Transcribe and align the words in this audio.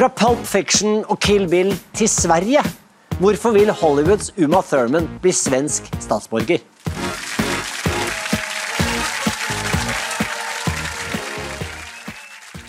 Fra 0.00 0.08
Pulp 0.16 0.46
Fiction 0.48 1.02
og 1.12 1.18
Kill 1.20 1.42
Bill 1.52 1.74
til 1.92 2.08
Sverige. 2.08 2.62
Hvorfor 3.20 3.52
vil 3.52 3.68
Hollywoods 3.68 4.30
Uma 4.40 4.62
Thurman 4.64 5.04
bli 5.20 5.28
svensk 5.36 5.90
statsborger? 6.00 6.62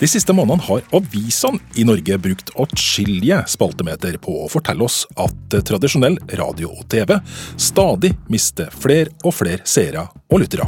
De 0.02 0.12
siste 0.12 0.36
månedene 0.36 0.68
har 0.68 0.84
avisene 1.00 1.64
i 1.80 1.88
Norge 1.88 2.20
brukt 2.28 2.52
atskillige 2.60 3.40
spaltemeter 3.56 4.20
på 4.20 4.42
å 4.44 4.52
fortelle 4.52 4.84
oss 4.84 5.06
at 5.16 5.62
tradisjonell 5.72 6.20
radio 6.36 6.76
og 6.76 6.84
TV 6.92 7.16
stadig 7.56 8.18
mister 8.28 8.76
flere 8.76 9.16
og 9.24 9.40
flere 9.40 9.64
seere 9.64 10.10
og 10.28 10.44
lyttere. 10.44 10.68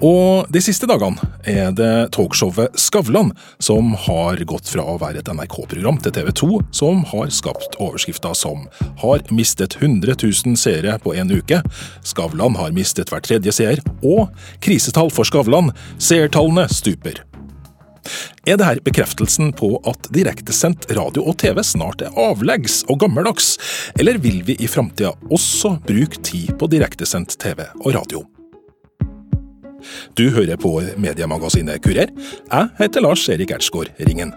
Og 0.00 0.48
de 0.52 0.62
siste 0.64 0.88
dagene 0.88 1.20
er 1.48 1.74
det 1.76 2.12
talkshowet 2.16 2.78
Skavlan 2.80 3.34
som 3.60 3.92
har 4.06 4.40
gått 4.48 4.70
fra 4.72 4.84
å 4.88 4.96
være 5.00 5.20
et 5.20 5.28
NRK-program 5.28 6.00
til 6.00 6.14
TV 6.16 6.30
2, 6.40 6.48
som 6.72 7.02
har 7.10 7.32
skapt 7.34 7.76
overskrifter 7.76 8.36
som 8.38 8.64
har 9.02 9.24
mistet 9.28 9.76
100 9.80 10.16
000 10.22 10.56
seere 10.60 10.96
på 11.04 11.12
en 11.20 11.34
uke, 11.36 11.60
Skavlan 12.06 12.56
har 12.56 12.72
mistet 12.76 13.12
hver 13.12 13.24
tredje 13.26 13.52
seer, 13.60 13.84
og 14.00 14.32
krisetall 14.64 15.12
for 15.12 15.28
Skavlan, 15.28 15.74
seertallene 16.00 16.64
stuper. 16.72 17.20
Er 18.48 18.56
dette 18.56 18.80
bekreftelsen 18.86 19.52
på 19.52 19.74
at 19.84 20.08
direktesendt 20.16 20.88
radio 20.96 21.26
og 21.28 21.36
TV 21.44 21.60
snart 21.66 22.00
er 22.06 22.16
avleggs 22.16 22.80
og 22.88 23.02
gammeldags, 23.04 23.52
eller 24.00 24.16
vil 24.24 24.40
vi 24.48 24.56
i 24.56 24.70
framtida 24.70 25.12
også 25.28 25.76
bruke 25.84 26.24
tid 26.24 26.56
på 26.56 26.72
direktesendt 26.72 27.36
TV 27.42 27.66
og 27.84 27.92
radio? 28.00 28.24
Du 30.18 30.28
hører 30.34 30.60
på 30.60 30.76
mediemagasinet 31.00 31.82
Kurer. 31.84 32.14
Jeg 32.50 32.72
heter 32.80 33.04
Lars 33.04 33.28
Erik 33.32 33.54
Ertsgaard 33.56 33.92
Ringen. 34.00 34.34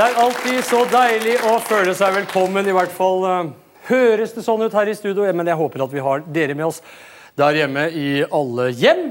Det 0.00 0.06
er 0.06 0.20
alltid 0.22 0.62
så 0.64 0.84
deilig 0.88 1.32
å 1.44 1.58
føle 1.60 1.92
seg 1.98 2.14
velkommen. 2.14 2.64
I 2.64 2.72
hvert 2.72 2.92
fall 2.94 3.24
uh, 3.26 3.48
høres 3.90 4.30
det 4.32 4.44
sånn 4.46 4.62
ut 4.62 4.72
her 4.72 4.88
i 4.88 4.94
studio. 4.96 5.26
Men 5.36 5.50
jeg 5.50 5.58
håper 5.60 5.82
at 5.84 5.92
vi 5.92 6.04
har 6.06 6.22
dere 6.30 6.54
med 6.56 6.70
oss 6.70 6.78
der 7.36 7.58
hjemme 7.58 7.88
i 7.92 8.06
alle 8.24 8.70
hjem. 8.72 9.10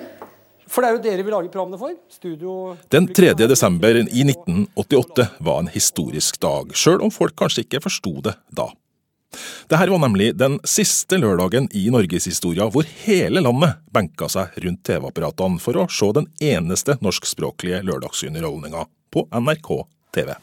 For 0.70 0.86
det 0.86 0.90
er 0.90 0.98
jo 0.98 1.02
dere 1.04 1.26
vi 1.26 1.34
lager 1.34 1.50
programmene 1.52 1.80
for. 1.82 1.96
Studio 2.14 2.76
Den 2.94 3.10
3. 3.14 3.34
desember 3.50 3.98
i 4.02 4.04
1988 4.26 5.26
var 5.46 5.64
en 5.64 5.72
historisk 5.74 6.38
dag, 6.44 6.76
sjøl 6.78 7.02
om 7.06 7.14
folk 7.14 7.36
kanskje 7.40 7.66
ikke 7.66 7.82
forsto 7.88 8.20
det 8.30 8.36
da. 8.54 8.70
Dette 9.70 9.90
var 9.92 10.02
nemlig 10.02 10.32
den 10.38 10.58
siste 10.66 11.20
lørdagen 11.22 11.68
i 11.78 11.86
norgeshistoria 11.94 12.66
hvor 12.74 12.88
hele 13.04 13.44
landet 13.46 13.78
benka 13.94 14.30
seg 14.32 14.58
rundt 14.64 14.82
TV-apparatene 14.90 15.62
for 15.62 15.78
å 15.78 15.86
se 15.94 16.10
den 16.18 16.30
eneste 16.42 16.98
norskspråklige 17.06 17.84
lørdagsunderholdninga 17.86 18.88
på 19.14 19.28
NRK 19.30 19.72
TV. 20.18 20.34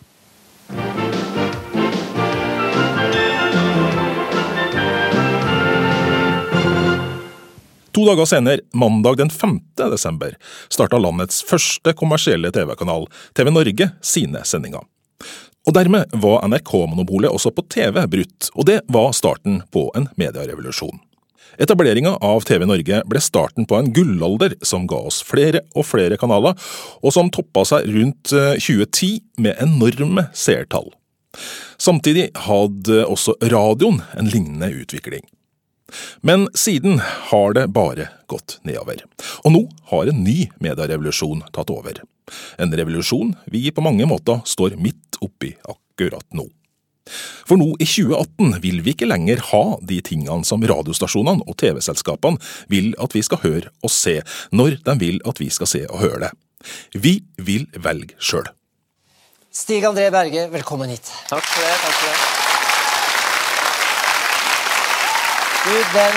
To 7.96 8.02
dager 8.04 8.24
senere, 8.28 8.60
mandag 8.74 9.16
den 9.16 9.30
5. 9.30 9.60
desember, 9.76 10.34
starta 10.68 10.98
landets 11.00 11.38
første 11.48 11.94
kommersielle 11.96 12.50
TV-kanal, 12.52 13.06
TV 13.32 13.48
Norge, 13.48 13.86
sine 14.04 14.42
sendinger. 14.44 14.82
Og 15.64 15.72
dermed 15.72 16.12
var 16.20 16.44
NRK-monopolet 16.44 17.32
også 17.32 17.54
på 17.56 17.64
TV 17.72 18.02
brutt, 18.12 18.50
og 18.52 18.66
det 18.68 18.82
var 18.92 19.14
starten 19.16 19.62
på 19.72 19.86
en 19.96 20.10
medierevolusjon. 20.20 20.98
Etableringa 21.56 22.18
av 22.20 22.44
TV 22.44 22.66
Norge 22.68 22.98
ble 23.08 23.22
starten 23.24 23.64
på 23.64 23.78
en 23.78 23.88
gullalder 23.96 24.58
som 24.60 24.84
ga 24.84 24.98
oss 25.08 25.22
flere 25.24 25.64
og 25.72 25.88
flere 25.88 26.18
kanaler, 26.20 26.52
og 27.00 27.16
som 27.16 27.32
toppa 27.32 27.64
seg 27.64 27.88
rundt 27.96 28.28
2010 28.28 29.40
med 29.40 29.56
enorme 29.64 30.26
seertall. 30.36 30.92
Samtidig 31.80 32.28
hadde 32.44 33.06
også 33.08 33.38
radioen 33.40 34.02
en 34.20 34.28
lignende 34.28 34.68
utvikling. 34.84 35.24
Men 36.26 36.48
siden 36.54 37.00
har 37.30 37.56
det 37.56 37.68
bare 37.74 38.10
gått 38.30 38.58
nedover. 38.66 39.02
Og 39.44 39.54
nå 39.54 39.62
har 39.92 40.10
en 40.10 40.22
ny 40.24 40.50
medierevolusjon 40.62 41.44
tatt 41.54 41.72
over. 41.74 42.02
En 42.58 42.74
revolusjon 42.74 43.34
vi 43.52 43.68
på 43.70 43.84
mange 43.84 44.06
måter 44.08 44.42
står 44.44 44.78
midt 44.80 45.20
oppi 45.22 45.54
akkurat 45.64 46.26
nå. 46.34 46.48
For 47.46 47.58
nå 47.60 47.68
i 47.78 47.86
2018 47.86 48.56
vil 48.64 48.80
vi 48.82 48.94
ikke 48.96 49.06
lenger 49.06 49.42
ha 49.52 49.64
de 49.78 50.00
tingene 50.04 50.46
som 50.46 50.64
radiostasjonene 50.66 51.46
og 51.46 51.58
TV-selskapene 51.62 52.42
vil 52.72 52.92
at 53.02 53.14
vi 53.14 53.22
skal 53.26 53.42
høre 53.44 53.70
og 53.86 53.94
se, 53.94 54.18
når 54.50 54.80
de 54.88 54.96
vil 55.02 55.22
at 55.28 55.40
vi 55.42 55.50
skal 55.54 55.70
se 55.70 55.84
og 55.86 56.02
høre 56.02 56.26
det. 56.26 56.32
Vi 56.98 57.20
vil 57.38 57.68
velge 57.78 58.18
sjøl. 58.18 58.50
Stig 59.56 59.86
André 59.88 60.10
Berge, 60.12 60.50
velkommen 60.52 60.90
hit. 60.92 61.14
Takk 61.30 61.46
for 61.46 61.62
det. 61.62 61.78
takk 61.84 61.96
for 62.02 62.10
det. 62.10 62.45
Du, 65.66 65.72
den 65.72 66.14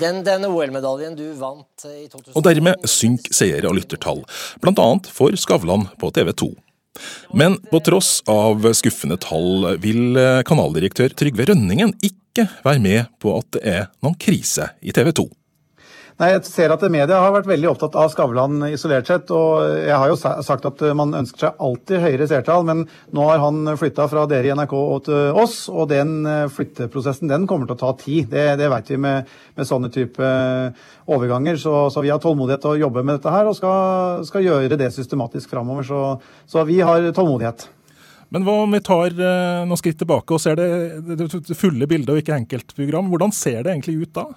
Den, 0.00 0.24
den 0.24 0.44
OL-medaljen 0.44 1.14
du 1.16 1.28
vant 1.38 1.84
eh, 1.84 2.00
i 2.04 2.08
2000 2.10 2.34
Og 2.34 2.42
dermed 2.42 2.88
synker 2.90 3.36
seere 3.36 3.68
og 3.70 3.76
lyttertall, 3.76 4.24
annet 4.72 5.06
for 5.14 5.36
Skavlan 5.38 5.84
på 6.00 6.10
TV 6.16 6.32
2. 6.42 6.48
Men 7.38 7.54
på 7.70 7.78
tross 7.86 8.16
av 8.26 8.66
skuffende 8.74 9.20
tall 9.22 9.76
vil 9.84 10.18
eh, 10.18 10.40
kanaldirektør 10.48 11.14
Trygve 11.14 11.46
Rønningen 11.52 11.94
ikke 12.02 12.48
være 12.66 12.82
med 12.82 13.14
på 13.22 13.36
at 13.38 13.52
det 13.54 13.62
er 13.76 13.86
noen 14.02 14.18
krise 14.18 14.72
i 14.82 14.96
TV 14.96 15.12
2. 15.22 15.28
Nei, 16.20 16.28
jeg 16.34 16.42
ser 16.44 16.72
at 16.74 16.82
Media 16.92 17.18
har 17.22 17.32
vært 17.32 17.48
veldig 17.48 17.70
opptatt 17.70 17.96
av 17.96 18.10
Skavlan 18.12 18.66
isolert 18.68 19.08
sett. 19.08 19.30
og 19.32 19.64
Jeg 19.80 19.96
har 19.96 20.10
jo 20.10 20.18
sagt 20.20 20.66
at 20.68 20.84
man 20.98 21.14
ønsker 21.22 21.46
seg 21.46 21.62
alltid 21.64 22.04
høyere 22.04 22.28
seertall, 22.28 22.66
men 22.68 22.84
nå 23.16 23.28
har 23.30 23.40
han 23.40 23.72
flytta 23.80 24.06
fra 24.12 24.26
dere 24.28 24.50
i 24.50 24.54
NRK 24.56 24.74
og 24.76 25.06
til 25.08 25.40
oss, 25.42 25.56
og 25.72 25.88
den 25.92 26.20
flytteprosessen 26.52 27.32
den 27.32 27.48
kommer 27.48 27.70
til 27.70 27.78
å 27.78 27.80
ta 27.80 27.94
tid. 28.02 28.28
Det, 28.32 28.44
det 28.60 28.68
vet 28.74 28.92
vi 28.92 29.00
med, 29.00 29.32
med 29.56 29.68
sånne 29.68 29.92
type 29.94 30.32
overganger. 31.08 31.60
Så, 31.60 31.74
så, 31.94 32.04
vi 32.04 32.12
har 32.12 32.20
tålmodighet 32.22 32.64
til 32.66 32.74
å 32.74 32.82
jobbe 32.84 33.06
med 33.06 33.16
dette 33.16 33.32
her, 33.32 33.48
og 33.48 33.56
skal, 33.56 34.26
skal 34.28 34.44
gjøre 34.44 34.80
det 34.80 34.92
systematisk 34.92 35.56
framover. 35.56 35.88
Så, 35.88 36.02
så 36.44 36.68
vi 36.68 36.82
har 36.84 37.08
tålmodighet. 37.16 37.70
Men 38.32 38.46
hva 38.46 38.62
om 38.62 38.72
vi 38.72 38.84
tar 38.84 39.12
noen 39.16 39.80
skritt 39.80 39.98
tilbake 40.00 40.32
og 40.32 40.40
ser 40.40 40.56
det, 40.60 40.70
det 41.18 41.56
fulle 41.58 41.88
bildet 41.88 42.14
og 42.14 42.20
ikke 42.20 42.38
enkeltprogram? 42.38 43.10
Hvordan 43.12 43.32
ser 43.36 43.60
det 43.64 43.74
egentlig 43.74 43.98
ut 44.06 44.16
da? 44.16 44.30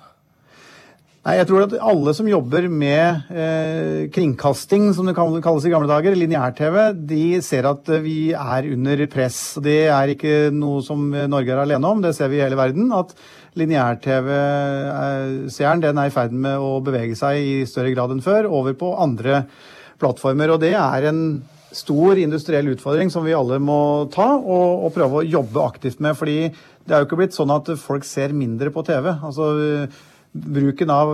Nei, 1.26 1.40
jeg 1.40 1.48
tror 1.50 1.64
at 1.66 1.72
alle 1.82 2.12
som 2.14 2.28
jobber 2.30 2.68
med 2.70 3.32
eh, 3.34 4.06
kringkasting, 4.14 4.92
som 4.94 5.10
det 5.10 5.16
kalles 5.18 5.66
i 5.66 5.72
gamle 5.74 5.90
dager, 5.90 6.14
lineær-TV, 6.14 6.94
de 7.10 7.42
ser 7.42 7.66
at 7.66 7.82
vi 8.04 8.30
er 8.38 8.68
under 8.76 9.02
press. 9.10 9.58
Det 9.58 9.90
er 9.90 10.14
ikke 10.14 10.54
noe 10.54 10.86
som 10.86 11.10
Norge 11.10 11.50
er 11.50 11.58
alene 11.64 11.82
om, 11.90 11.98
det 12.06 12.14
ser 12.14 12.30
vi 12.30 12.38
i 12.38 12.46
hele 12.46 12.62
verden. 12.62 12.94
At 12.94 13.18
lineær-TV-seeren 13.58 15.82
den 15.88 15.98
er 15.98 16.06
i 16.12 16.14
ferd 16.14 16.30
med 16.46 16.62
å 16.62 16.78
bevege 16.86 17.18
seg 17.18 17.42
i 17.42 17.66
større 17.66 17.90
grad 17.98 18.14
enn 18.14 18.22
før 18.22 18.46
over 18.46 18.78
på 18.78 18.94
andre 18.94 19.50
plattformer. 19.98 20.54
Og 20.54 20.62
det 20.62 20.78
er 20.78 21.10
en 21.10 21.42
stor 21.74 22.22
industriell 22.22 22.70
utfordring 22.78 23.10
som 23.10 23.26
vi 23.26 23.34
alle 23.34 23.58
må 23.58 24.06
ta 24.14 24.38
og, 24.38 24.86
og 24.86 24.94
prøve 24.94 25.24
å 25.24 25.26
jobbe 25.26 25.58
aktivt 25.74 25.98
med. 26.06 26.14
fordi 26.22 26.54
det 26.86 26.94
er 26.94 27.02
jo 27.02 27.10
ikke 27.10 27.18
blitt 27.18 27.34
sånn 27.34 27.50
at 27.50 27.66
folk 27.82 28.06
ser 28.06 28.30
mindre 28.30 28.70
på 28.70 28.86
TV. 28.86 29.10
altså 29.10 29.90
Bruken 30.36 30.90
av, 30.92 31.14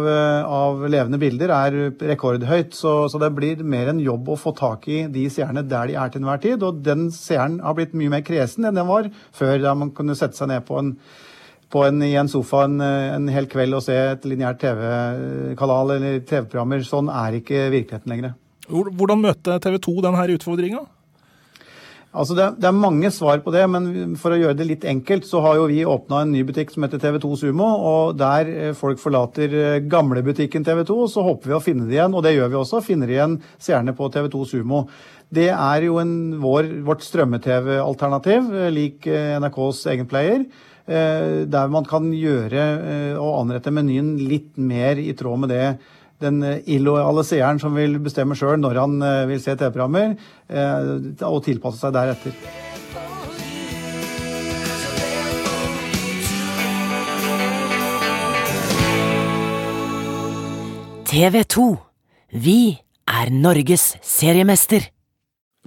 av, 0.50 0.80
levende 0.90 1.20
bilder 1.22 1.52
er 1.54 1.76
rekordhøyt, 2.10 2.74
så, 2.74 2.94
så, 3.06 3.20
det 3.22 3.30
blir 3.38 3.60
mer 3.62 3.92
en 3.92 4.00
jobb 4.02 4.32
å 4.34 4.38
få 4.40 4.54
tak 4.58 4.88
i 4.90 5.04
de 5.14 5.28
seerne 5.30 5.62
der 5.62 5.92
de 5.92 5.98
er 6.02 6.10
til 6.10 6.24
enhver 6.24 6.42
tid. 6.42 6.64
Og 6.66 6.80
den 6.82 7.12
seeren 7.14 7.60
har 7.62 7.76
blitt 7.78 7.94
mye 7.94 8.10
mer 8.16 8.24
kresen 8.26 8.66
enn 8.66 8.80
den 8.80 8.90
var 8.90 9.12
før, 9.38 9.60
da 9.62 9.76
man 9.78 9.94
kunne 9.94 10.18
sette 10.18 10.40
seg 10.40 10.50
ned 10.50 10.66
på 10.66 10.80
en, 10.82 10.96
på 11.70 11.84
en, 11.86 12.02
i 12.02 12.16
en 12.18 12.32
sofa 12.32 12.64
en, 12.66 12.82
en 12.82 13.30
hel 13.30 13.46
kveld 13.52 13.78
og 13.78 13.86
se 13.86 14.00
et 14.16 14.26
lineært 14.26 14.64
TV-kanal 14.66 15.98
eller 16.00 16.24
TV-programmer. 16.26 16.82
Sånn 16.88 17.14
er 17.14 17.38
ikke 17.44 17.68
virkeligheten 17.76 18.16
lenger. 18.16 18.34
Hvordan 18.72 19.22
møter 19.22 19.62
TV 19.62 19.78
2 19.86 20.00
denne 20.08 20.26
utfordringa? 20.40 20.82
Altså 22.12 22.36
det, 22.36 22.46
det, 22.60 22.68
er 22.68 22.76
mange 22.76 23.08
svar 23.16 23.40
på 23.40 23.54
det, 23.56 23.62
men 23.72 24.16
for 24.20 24.36
å 24.36 24.40
gjøre 24.40 24.58
det 24.60 24.66
litt 24.68 24.86
enkelt, 24.88 25.24
så 25.24 25.40
har 25.46 25.62
jo 25.62 25.70
vi 25.72 25.86
åpna 25.88 26.26
en 26.26 26.34
ny 26.36 26.42
butikk 26.44 26.74
som 26.74 26.84
heter 26.84 27.00
TV2 27.00 27.38
Sumo. 27.40 27.70
og 27.88 28.18
Der 28.20 28.50
eh, 28.52 28.74
folk 28.76 29.00
forlater 29.00 29.56
eh, 29.56 29.78
gamlebutikken 29.88 30.66
TV2, 30.68 30.98
så 31.14 31.24
håper 31.24 31.54
vi 31.54 31.56
å 31.56 31.62
finne 31.64 31.88
det 31.88 31.96
igjen. 31.96 32.18
Og 32.18 32.26
det 32.26 32.34
gjør 32.36 32.52
vi 32.52 32.60
også. 32.60 32.84
Finner 32.84 33.14
igjen 33.14 33.38
seerne 33.56 33.96
på 33.96 34.10
TV2 34.12 34.44
Sumo. 34.50 34.84
Det 35.32 35.48
er 35.54 35.88
jo 35.88 36.02
en, 36.04 36.14
vår, 36.44 36.68
vårt 36.84 37.08
strømme-TV-alternativ, 37.08 38.52
eh, 38.60 38.74
lik 38.76 39.08
NRKs 39.08 39.86
egen 39.96 40.12
player. 40.12 40.46
Der 40.92 41.68
man 41.72 41.86
kan 41.88 42.08
gjøre 42.12 42.64
og 43.22 43.36
anrette 43.38 43.72
menyen 43.72 44.16
litt 44.28 44.58
mer 44.60 45.00
i 45.00 45.14
tråd 45.16 45.40
med 45.40 45.52
det 45.54 45.68
den 46.22 46.42
eh, 46.46 46.62
illojale 46.76 47.24
seeren 47.28 47.60
som 47.62 47.76
vil 47.78 47.98
bestemme 48.04 48.38
sjøl 48.38 48.60
når 48.62 48.80
han 48.82 48.98
eh, 49.06 49.24
vil 49.32 49.42
se 49.44 49.56
TV-programmer, 49.56 50.16
eh, 50.50 50.92
og 51.28 51.42
tilpasse 51.46 51.82
seg 51.82 51.96
deretter. 51.96 52.36
TV 61.12 61.42
2 61.44 61.68
Vi 62.40 62.60
er 63.12 63.36
Norges 63.36 63.98
seriemester! 64.00 64.88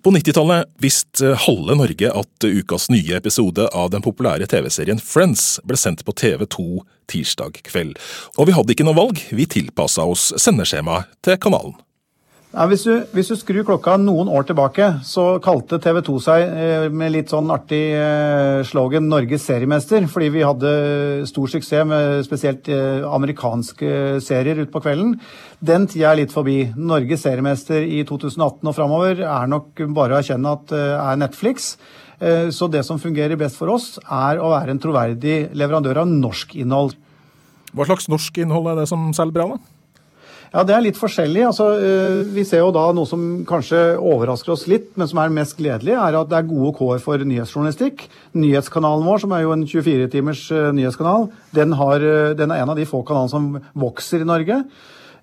På 0.04 0.10
90-tallet 0.10 0.68
visste 0.78 1.30
halve 1.46 1.74
Norge 1.74 2.10
at 2.12 2.44
ukas 2.44 2.90
nye 2.92 3.14
episode 3.16 3.64
av 3.72 3.88
den 3.94 4.02
populære 4.04 4.44
TV-serien 4.52 4.98
Friends 5.00 5.62
ble 5.64 5.78
sendt 5.80 6.02
på 6.04 6.12
TV2 6.12 6.64
tirsdag 7.08 7.62
kveld. 7.64 7.96
Og 8.36 8.50
vi 8.50 8.52
hadde 8.52 8.76
ikke 8.76 8.84
noe 8.84 8.98
valg, 8.98 9.22
vi 9.32 9.48
tilpassa 9.48 10.04
oss 10.04 10.26
sendeskjemaet 10.36 11.08
til 11.24 11.40
kanalen. 11.40 11.72
Ja, 12.54 12.68
hvis, 12.70 12.84
du, 12.86 13.00
hvis, 13.10 13.32
du, 13.32 13.34
skrur 13.34 13.64
klokka 13.66 13.96
noen 13.98 14.28
år 14.30 14.44
tilbake, 14.46 14.86
så 15.02 15.40
kalte 15.42 15.80
TV 15.82 15.96
2 16.06 16.12
seg 16.22 16.42
eh, 16.44 16.84
med 16.86 17.10
litt 17.10 17.32
sånn 17.32 17.50
artig 17.50 17.80
eh, 17.98 18.60
slogan 18.68 19.08
'Norges 19.10 19.48
seriemester', 19.48 20.06
fordi 20.06 20.28
vi 20.36 20.44
hadde 20.46 20.70
stor 21.26 21.50
suksess 21.50 21.88
med 21.90 22.22
spesielt 22.22 22.70
eh, 22.70 23.02
amerikanske 23.10 24.22
serier 24.22 24.62
utpå 24.62 24.84
kvelden. 24.86 25.16
Den 25.58 25.88
tida 25.90 26.12
er 26.12 26.20
litt 26.22 26.36
forbi. 26.36 26.60
Norges 26.78 27.26
seriemester 27.26 27.82
i 27.82 28.04
2018 28.06 28.70
og 28.70 28.78
framover 28.78 29.26
er 29.26 29.50
nok 29.50 29.82
bare 29.90 30.14
å 30.14 30.22
erkjenne 30.22 30.54
at 30.54 30.70
det 30.70 30.86
er 30.94 31.22
Netflix. 31.26 31.74
Så 32.54 32.68
det 32.70 32.84
som 32.86 33.00
fungerer 33.02 33.36
best 33.36 33.58
for 33.58 33.74
oss, 33.74 33.96
er 34.06 34.38
å 34.38 34.54
være 34.54 34.70
en 34.72 34.80
troverdig 34.80 35.50
leverandør 35.58 36.04
av 36.04 36.12
norsk 36.12 36.54
innhold. 36.62 36.94
Hva 37.74 37.90
slags 37.90 38.06
norsk 38.08 38.38
innhold 38.46 38.70
er 38.70 38.78
det 38.78 38.86
som 38.88 39.10
selger 39.12 39.34
bra, 39.34 39.48
da? 39.56 39.73
Ja, 40.54 40.62
Det 40.62 40.70
er 40.70 40.84
litt 40.84 40.98
forskjellig. 41.00 41.42
Altså, 41.48 41.64
eh, 41.82 42.20
vi 42.30 42.44
ser 42.46 42.60
jo 42.62 42.70
da 42.70 42.84
noe 42.94 43.08
som 43.10 43.42
kanskje 43.44 43.98
overrasker 43.98 44.52
oss 44.54 44.68
litt, 44.70 44.92
men 44.94 45.08
som 45.10 45.18
er 45.18 45.32
mest 45.34 45.56
gledelig, 45.58 45.96
er 45.98 46.14
at 46.14 46.28
det 46.30 46.36
er 46.38 46.46
gode 46.46 46.76
kår 46.78 47.00
for 47.02 47.18
nyhetsjournalistikk. 47.18 48.04
Nyhetskanalen 48.38 49.02
vår, 49.02 49.24
som 49.24 49.34
er 49.34 49.42
jo 49.42 49.50
en 49.50 49.64
24-timers 49.66 50.44
eh, 50.54 50.70
nyhetskanal, 50.78 51.26
den, 51.58 51.74
har, 51.74 51.96
eh, 51.98 52.36
den, 52.38 52.54
er 52.54 52.62
en 52.62 52.70
av 52.70 52.78
de 52.78 52.86
få 52.86 53.02
kanalene 53.02 53.32
som 53.32 53.48
vokser 53.74 54.22
i 54.22 54.28
Norge. 54.30 54.64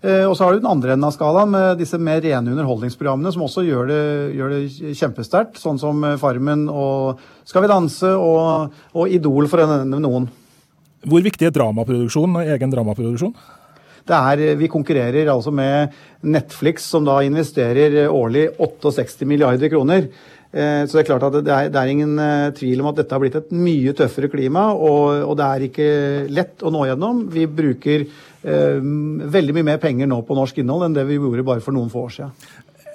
Og 0.02 0.32
så 0.34 0.48
har 0.48 0.56
du 0.56 0.64
den 0.64 0.72
andre 0.72 0.96
enden 0.96 1.06
av 1.06 1.12
skalaen 1.14 1.52
med 1.54 1.78
disse 1.78 1.94
mer 2.02 2.24
rene 2.26 2.56
underholdningsprogrammene, 2.56 3.30
som 3.36 3.44
også 3.46 3.62
gjør 3.68 3.86
det, 3.86 4.00
gjør 4.34 4.56
det 4.56 4.96
kjempesterkt, 4.98 5.60
sånn 5.62 5.78
som 5.78 6.02
Farmen 6.18 6.64
og 6.74 7.22
Skal 7.46 7.62
vi 7.62 7.70
danse 7.70 8.10
og, 8.10 8.74
og 8.98 9.14
Idol, 9.14 9.46
for 9.46 9.62
å 9.62 9.70
nevne 9.70 10.02
noen. 10.02 10.26
Hvor 11.06 11.22
viktig 11.22 11.46
er 11.46 11.54
dramaproduksjon 11.54 12.34
egen 12.48 12.74
dramaproduksjon? 12.74 13.36
Er, 14.10 14.44
vi 14.58 14.70
konkurrerer 14.72 15.30
altså 15.30 15.54
med 15.54 15.94
Netflix, 16.22 16.88
som 16.90 17.06
da 17.06 17.20
investerer 17.26 18.10
årlig 18.10 18.50
68 18.58 19.28
milliarder 19.30 19.70
kroner. 19.70 20.08
Eh, 20.52 20.84
så 20.84 20.98
det 20.98 21.06
er 21.06 21.08
klart 21.08 21.24
at 21.30 21.38
det 21.38 21.52
er, 21.54 21.70
det 21.72 21.80
er, 21.80 21.90
ingen 21.94 22.18
eh, 22.20 22.50
tvil 22.56 22.82
om 22.84 22.90
at 22.90 22.98
dette 23.00 23.16
har 23.16 23.22
blitt 23.24 23.38
et 23.40 23.54
mye 23.56 23.94
tøffere 23.96 24.28
klima, 24.32 24.66
og, 24.76 25.22
og 25.30 25.38
det 25.40 25.46
er 25.48 25.68
ikke 25.68 25.92
lett 26.28 26.66
å 26.66 26.74
nå 26.74 26.84
gjennom. 26.90 27.22
Vi 27.32 27.46
bruker 27.48 28.04
eh, 28.04 28.82
veldig 29.38 29.56
mye 29.56 29.70
mer 29.72 29.80
penger 29.84 30.12
nå 30.12 30.20
på 30.28 30.36
norsk 30.36 30.60
innhold 30.60 30.90
enn 30.90 30.98
det 30.98 31.08
vi 31.08 31.22
gjorde 31.22 31.48
bare 31.48 31.64
for 31.64 31.76
noen 31.76 31.92
få 31.94 32.04
år 32.10 32.14
siden. 32.18 32.36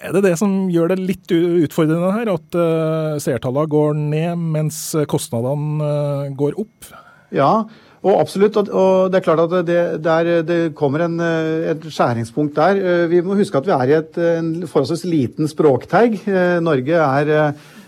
Er 0.05 0.13
det 0.13 0.27
det 0.27 0.35
som 0.37 0.67
gjør 0.69 0.93
det 0.93 0.99
litt 1.01 1.33
utfordrende 1.33 2.11
her, 2.13 2.29
at 2.29 2.57
uh, 2.61 3.15
seertallene 3.17 3.71
går 3.73 3.95
ned 3.97 4.43
mens 4.53 4.79
kostnadene 5.09 5.81
uh, 5.81 6.27
går 6.37 6.59
opp? 6.61 6.91
Ja, 7.35 7.65
og 8.07 8.21
absolutt, 8.23 8.57
og 8.71 9.11
det 9.11 9.19
er 9.19 9.25
klart 9.25 9.41
at 9.43 9.67
det, 9.67 9.81
der, 10.05 10.29
det 10.47 10.59
kommer 10.79 11.03
en, 11.07 11.19
eh, 11.21 11.73
et 11.73 11.87
skjæringspunkt 11.91 12.55
der. 12.55 12.79
Eh, 12.79 13.07
vi 13.11 13.23
må 13.25 13.35
huske 13.35 13.59
at 13.59 13.67
vi 13.67 13.75
er 13.75 13.91
i 13.91 13.97
et 13.99 14.21
en 14.39 14.51
forholdsvis 14.63 15.03
liten 15.11 15.51
språkteig. 15.51 16.21
Eh, 16.31 16.59
Norge 16.63 17.01
er 17.03 17.33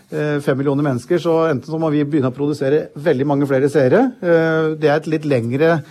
fem 0.08 0.56
millioner 0.56 0.86
mennesker, 0.86 1.20
så 1.20 1.34
enten 1.50 1.68
så 1.68 1.78
må 1.80 1.90
vi 1.92 2.00
begynne 2.08 2.30
å 2.30 2.34
produsere 2.34 2.86
veldig 2.96 3.26
mange 3.28 3.48
flere 3.48 3.68
seere. 3.68 3.98
Det 4.20 4.88
er 4.88 4.94
et 4.94 5.08
litt 5.12 5.26
lengre 5.28 5.82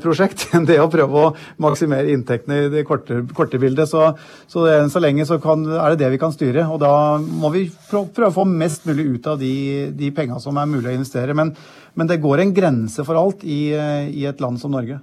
prosjekt 0.00 0.46
enn 0.56 0.64
det 0.64 0.78
å 0.80 0.86
prøve 0.88 1.24
å 1.26 1.32
maksimere 1.60 2.08
inntektene 2.14 2.62
i 2.62 2.70
det 2.72 2.86
korte, 2.88 3.20
korte 3.36 3.60
bildet. 3.60 3.90
Så, 3.90 4.06
så 4.48 4.64
enn 4.72 4.88
så 4.88 5.02
lenge 5.04 5.26
så 5.28 5.36
kan, 5.42 5.66
er 5.68 5.92
det 5.92 6.00
det 6.00 6.14
vi 6.14 6.22
kan 6.22 6.32
styre. 6.32 6.64
Og 6.72 6.80
da 6.80 6.94
må 7.20 7.52
vi 7.52 7.66
prøve 7.90 8.30
å 8.30 8.36
få 8.38 8.46
mest 8.48 8.88
mulig 8.88 9.04
ut 9.18 9.28
av 9.34 9.36
de, 9.42 9.52
de 9.92 10.08
penga 10.16 10.40
som 10.40 10.56
er 10.56 10.72
mulig 10.72 10.88
å 10.88 10.96
investere. 10.96 11.36
Men 11.36 11.52
men 11.98 12.06
det 12.06 12.20
går 12.22 12.44
en 12.44 12.54
grense 12.54 13.04
for 13.06 13.18
alt 13.18 13.42
i, 13.42 13.72
eh, 13.74 14.08
i 14.14 14.26
et 14.30 14.40
land 14.40 14.60
som 14.60 14.70
Norge. 14.70 15.00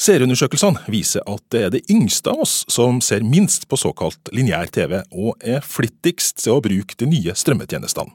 Serieundersøkelsene 0.00 0.82
viser 0.90 1.22
at 1.30 1.42
det 1.52 1.60
er 1.66 1.72
de 1.74 1.82
yngste 1.92 2.32
av 2.32 2.42
oss 2.42 2.62
som 2.72 3.00
ser 3.04 3.24
minst 3.26 3.68
på 3.70 3.78
såkalt 3.78 4.32
lineær 4.34 4.70
TV, 4.72 4.96
og 5.12 5.36
er 5.44 5.60
flittigst 5.62 6.40
til 6.42 6.56
å 6.56 6.62
bruke 6.64 6.96
de 6.98 7.08
nye 7.10 7.34
strømmetjenestene. 7.36 8.14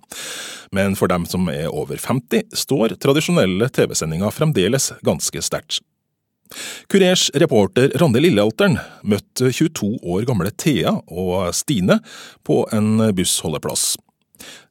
Men 0.75 0.97
for 1.00 1.12
dem 1.12 1.27
som 1.29 1.47
er 1.53 1.69
over 1.69 2.01
50, 2.01 2.50
står 2.57 2.97
tradisjonelle 3.00 3.69
TV-sendinger 3.71 4.33
fremdeles 4.35 4.91
ganske 5.06 5.44
sterkt. 5.45 5.83
Kurers 6.88 7.27
reporter 7.35 7.91
Randi 8.00 8.21
Lillealteren 8.23 8.77
møtte 9.03 9.51
22 9.51 9.97
år 10.07 10.27
gamle 10.27 10.51
Thea 10.56 10.94
og 11.12 11.51
Stine 11.56 12.00
på 12.47 12.62
en 12.75 13.09
bussholdeplass. 13.15 13.95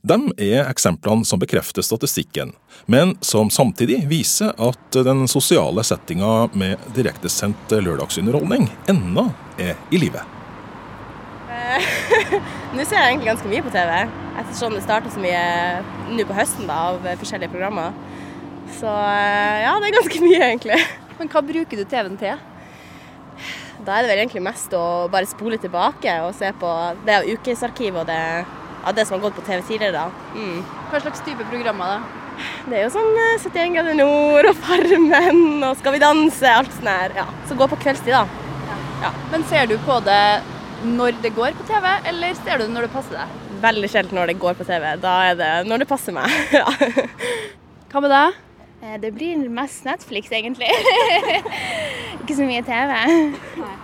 De 0.06 0.18
er 0.38 0.68
eksemplene 0.68 1.26
som 1.26 1.40
bekrefter 1.42 1.84
statistikken, 1.84 2.52
men 2.86 3.16
som 3.24 3.50
samtidig 3.50 4.04
viser 4.10 4.54
at 4.62 4.98
den 5.06 5.26
sosiale 5.30 5.84
settinga 5.86 6.48
med 6.54 6.82
direktesendt 6.96 7.74
lørdagsunderholdning 7.74 8.68
ennå 8.90 9.28
er 9.58 9.74
i 9.90 10.00
live. 10.00 10.22
Eh, 11.50 11.88
nå 12.76 12.84
ser 12.84 13.00
jeg 13.00 13.12
egentlig 13.12 13.32
ganske 13.32 13.50
mye 13.50 13.64
på 13.66 13.74
TV, 13.74 13.94
ettersom 14.42 14.76
det 14.76 14.84
starter 14.84 15.14
så 15.14 15.22
mye 15.22 15.46
nå 16.14 16.26
på 16.28 16.36
høsten 16.36 16.68
da, 16.70 16.82
av 16.92 17.08
forskjellige 17.22 17.54
programmer. 17.54 17.96
Så 18.78 18.90
eh, 18.90 19.62
ja, 19.64 19.74
det 19.80 19.90
er 19.90 19.98
ganske 19.98 20.22
mye, 20.26 20.42
egentlig. 20.50 20.82
Men 21.16 21.32
hva 21.32 21.42
bruker 21.46 21.80
du 21.80 21.88
TV-en 21.88 22.20
til? 22.20 22.44
Da 23.86 23.96
er 23.96 24.04
det 24.04 24.10
vel 24.10 24.20
egentlig 24.22 24.42
mest 24.44 24.72
å 24.74 25.06
bare 25.12 25.28
spole 25.28 25.58
tilbake 25.62 26.12
og 26.24 26.34
se 26.36 26.48
på 26.58 26.70
det 27.06 27.18
av 27.20 27.28
ukesarkiv 27.28 28.00
og 28.00 28.08
det 28.08 28.22
av 28.86 28.94
det 28.94 29.06
som 29.06 29.16
har 29.16 29.24
gått 29.26 29.36
på 29.36 29.44
TV 29.46 29.62
tidligere. 29.66 29.92
da. 29.92 30.10
Mm. 30.34 30.62
Hva 30.90 31.00
slags 31.02 31.22
type 31.26 31.46
programmer 31.50 31.96
da? 31.96 32.24
Det 32.66 32.76
er 32.78 32.84
jo 32.84 32.92
sånn 32.92 33.14
71 33.16 33.56
eh, 33.56 33.70
grader 33.74 33.96
nord 33.96 34.48
og 34.50 34.58
Farmen 34.60 35.64
og 35.64 35.78
Skal 35.80 35.94
vi 35.94 36.02
danse, 36.02 36.52
alt 36.52 36.74
sånt 36.76 36.90
her. 36.90 37.14
Ja, 37.16 37.24
Så 37.48 37.56
gå 37.58 37.68
på 37.70 37.78
kveldstid, 37.80 38.12
da. 38.12 38.26
Ja. 38.68 38.78
Ja. 39.06 39.12
Men 39.32 39.46
ser 39.50 39.70
du 39.70 39.76
på 39.86 39.98
det 40.04 40.22
når 40.86 41.16
det 41.24 41.32
går 41.34 41.56
på 41.56 41.66
TV, 41.66 41.86
eller 42.10 42.34
ser 42.38 42.60
du 42.60 42.66
det 42.66 42.74
når 42.74 42.86
det 42.86 42.92
passer 42.92 43.16
deg? 43.18 43.36
Veldig 43.62 43.90
sjelden 43.90 44.20
når 44.20 44.30
det 44.30 44.38
går 44.42 44.58
på 44.58 44.66
TV. 44.68 44.84
Da 45.02 45.14
er 45.30 45.38
det 45.40 45.52
når 45.70 45.82
det 45.82 45.88
passer 45.90 46.14
meg. 46.14 46.36
ja. 46.60 46.66
Hva 47.90 48.04
med 48.04 48.12
deg? 48.12 48.42
Eh, 48.84 48.98
det 49.02 49.14
blir 49.16 49.48
mest 49.48 49.88
Netflix, 49.88 50.30
egentlig. 50.30 50.68
Ikke 52.20 52.36
så 52.36 52.46
mye 52.46 52.62
TV. 52.66 52.94
Nei. 53.64 53.74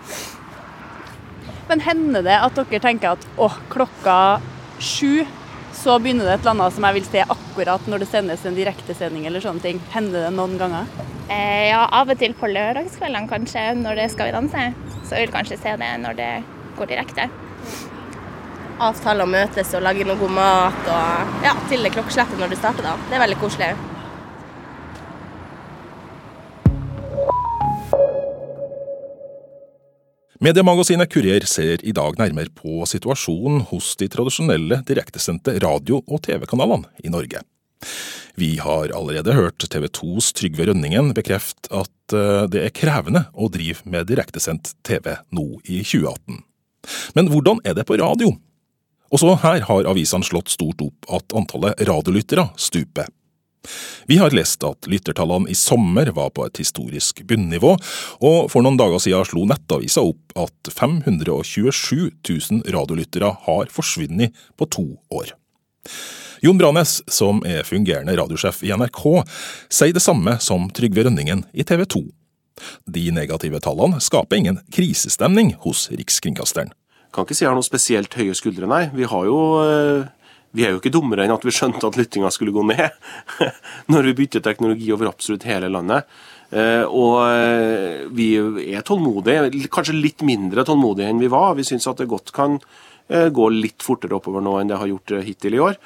Men 1.71 1.81
hender 1.81 2.27
det 2.27 2.37
at 2.37 2.59
dere 2.59 2.83
tenker 2.85 3.17
at 3.17 3.27
å, 3.41 3.49
klokka 3.73 4.17
sju 4.83 5.23
så 5.73 5.97
begynner 5.99 6.29
det 6.29 6.35
et 6.35 6.43
eller 6.43 6.53
annet 6.53 6.75
som 6.77 6.85
jeg 6.87 6.97
vil 6.99 7.07
se 7.09 7.23
akkurat 7.35 7.87
når 7.91 8.03
det 8.03 8.09
sendes 8.11 8.45
en 8.47 8.57
direktesending 8.57 9.25
eller 9.27 9.43
sånne 9.43 9.65
ting. 9.65 9.81
Hender 9.95 10.27
det 10.27 10.33
noen 10.37 10.59
ganger? 10.61 10.91
Eh, 11.33 11.71
ja, 11.71 11.87
av 11.89 12.13
og 12.13 12.19
til 12.21 12.35
på 12.39 12.51
lørdagskveldene 12.51 13.31
kanskje, 13.31 13.65
når 13.81 14.03
det 14.03 14.11
skal 14.13 14.29
vi 14.29 14.35
danse. 14.37 14.67
Så 15.07 15.17
jeg 15.17 15.27
vil 15.27 15.35
kanskje 15.35 15.59
se 15.63 15.73
det 15.81 15.91
når 16.03 16.19
det 16.19 16.33
går 16.79 16.93
direkte. 16.93 17.31
Avtale 18.83 19.25
å 19.25 19.31
møtes 19.31 19.73
og 19.79 19.85
lage 19.87 20.07
noe 20.07 20.19
god 20.21 20.37
mat 20.37 20.93
og 20.93 21.43
ja, 21.47 21.57
til 21.71 21.87
det 21.87 21.95
klokkeslettet 21.97 22.41
når 22.41 22.53
det 22.53 22.61
starter, 22.61 22.87
da. 22.87 22.95
Det 23.09 23.19
er 23.19 23.25
veldig 23.25 23.41
koselig. 23.43 23.73
Mediemagasinet 30.43 31.07
Kurer 31.07 31.45
ser 31.47 31.79
i 31.87 31.93
dag 31.95 32.17
nærmere 32.19 32.51
på 32.51 32.83
situasjonen 32.91 33.61
hos 33.69 33.93
de 34.01 34.09
tradisjonelle 34.11 34.81
direktesendte 34.89 35.53
radio- 35.63 36.01
og 36.03 36.19
TV-kanalene 36.25 36.91
i 37.07 37.13
Norge. 37.15 37.45
Vi 38.35 38.57
har 38.59 38.91
allerede 38.91 39.37
hørt 39.37 39.63
TV 39.71 39.87
2s 39.87 40.33
Trygve 40.35 40.67
Rønningen 40.67 41.13
bekrefte 41.15 41.71
at 41.71 42.17
eh, 42.19 42.49
det 42.51 42.65
er 42.65 42.75
krevende 42.75 43.29
å 43.39 43.47
drive 43.55 43.87
med 43.87 44.11
direktesendt 44.11 44.73
TV 44.83 45.13
nå 45.31 45.47
i 45.63 45.79
2018. 45.87 46.43
Men 47.15 47.31
hvordan 47.31 47.63
er 47.63 47.79
det 47.79 47.87
på 47.87 48.01
radio? 48.03 48.35
Også 49.15 49.37
her 49.45 49.63
har 49.69 49.91
avisene 49.95 50.27
slått 50.27 50.51
stort 50.51 50.83
opp 50.83 51.13
at 51.21 51.39
antallet 51.39 51.87
radiolyttere 51.87 52.49
stuper. 52.59 53.07
Vi 54.11 54.19
har 54.19 54.35
lest 54.35 54.65
at 54.67 54.89
lyttertallene 54.91 55.51
i 55.51 55.57
sommer 55.59 56.11
var 56.17 56.33
på 56.35 56.47
et 56.47 56.59
historisk 56.63 57.23
bunnivå, 57.29 57.77
og 58.25 58.39
for 58.53 58.65
noen 58.65 58.79
dager 58.81 59.03
siden 59.03 59.29
slo 59.29 59.45
Nettavisa 59.49 60.03
opp 60.05 60.35
at 60.39 60.73
527 60.73 62.11
000 62.29 62.67
radiolyttere 62.75 63.31
har 63.47 63.71
forsvunnet 63.73 64.35
på 64.59 64.69
to 64.73 64.87
år. 65.15 65.35
Jon 66.43 66.59
Branes, 66.59 66.99
som 67.07 67.39
er 67.47 67.63
fungerende 67.63 68.17
radiosjef 68.19 68.65
i 68.67 68.73
NRK, 68.75 69.03
sier 69.71 69.95
det 69.95 70.03
samme 70.03 70.35
som 70.43 70.67
Trygve 70.75 71.05
Rønningen 71.07 71.45
i 71.55 71.63
TV 71.67 71.85
2. 71.87 72.03
De 72.91 73.05
negative 73.15 73.61
tallene 73.63 74.01
skaper 74.03 74.41
ingen 74.41 74.59
krisestemning 74.75 75.55
hos 75.63 75.87
Rikskringkasteren. 75.95 76.73
Kan 77.15 77.27
ikke 77.27 77.37
si 77.37 77.45
jeg 77.45 77.53
har 77.53 77.59
noe 77.59 77.67
spesielt 77.67 78.15
høye 78.17 78.35
skuldre, 78.35 78.67
nei. 78.67 78.87
Vi 78.97 79.07
har 79.07 79.27
jo 79.29 79.39
eh, 79.63 80.11
Vi 80.53 80.67
er 80.67 80.75
jo 80.75 80.83
ikke 80.83 80.93
dummere 80.93 81.25
enn 81.25 81.33
at 81.33 81.45
vi 81.47 81.55
skjønte 81.55 81.89
at 81.89 81.97
lyttinga 81.97 82.29
skulle 82.33 82.53
gå 82.53 82.65
ned 82.69 82.93
når 83.93 84.11
vi 84.11 84.19
bytter 84.21 84.45
teknologi 84.45 84.91
over 84.93 85.09
absolutt 85.09 85.49
hele 85.49 85.71
landet. 85.73 86.09
Eh, 86.53 86.85
og 86.85 87.17
eh, 87.25 88.05
vi 88.13 88.35
er 88.37 88.85
tålmodige, 88.85 89.49
kanskje 89.73 89.97
litt 89.97 90.25
mindre 90.27 90.67
tålmodige 90.69 91.09
enn 91.09 91.23
vi 91.23 91.31
var. 91.33 91.57
Vi 91.57 91.65
syns 91.65 91.89
at 91.89 92.03
det 92.03 92.11
godt 92.11 92.35
kan 92.37 92.59
eh, 93.09 93.31
gå 93.33 93.49
litt 93.55 93.85
fortere 93.85 94.19
oppover 94.19 94.45
nå 94.45 94.59
enn 94.61 94.73
det 94.73 94.81
har 94.81 94.91
gjort 94.91 95.15
hittil 95.25 95.57
i 95.57 95.63
år. 95.71 95.79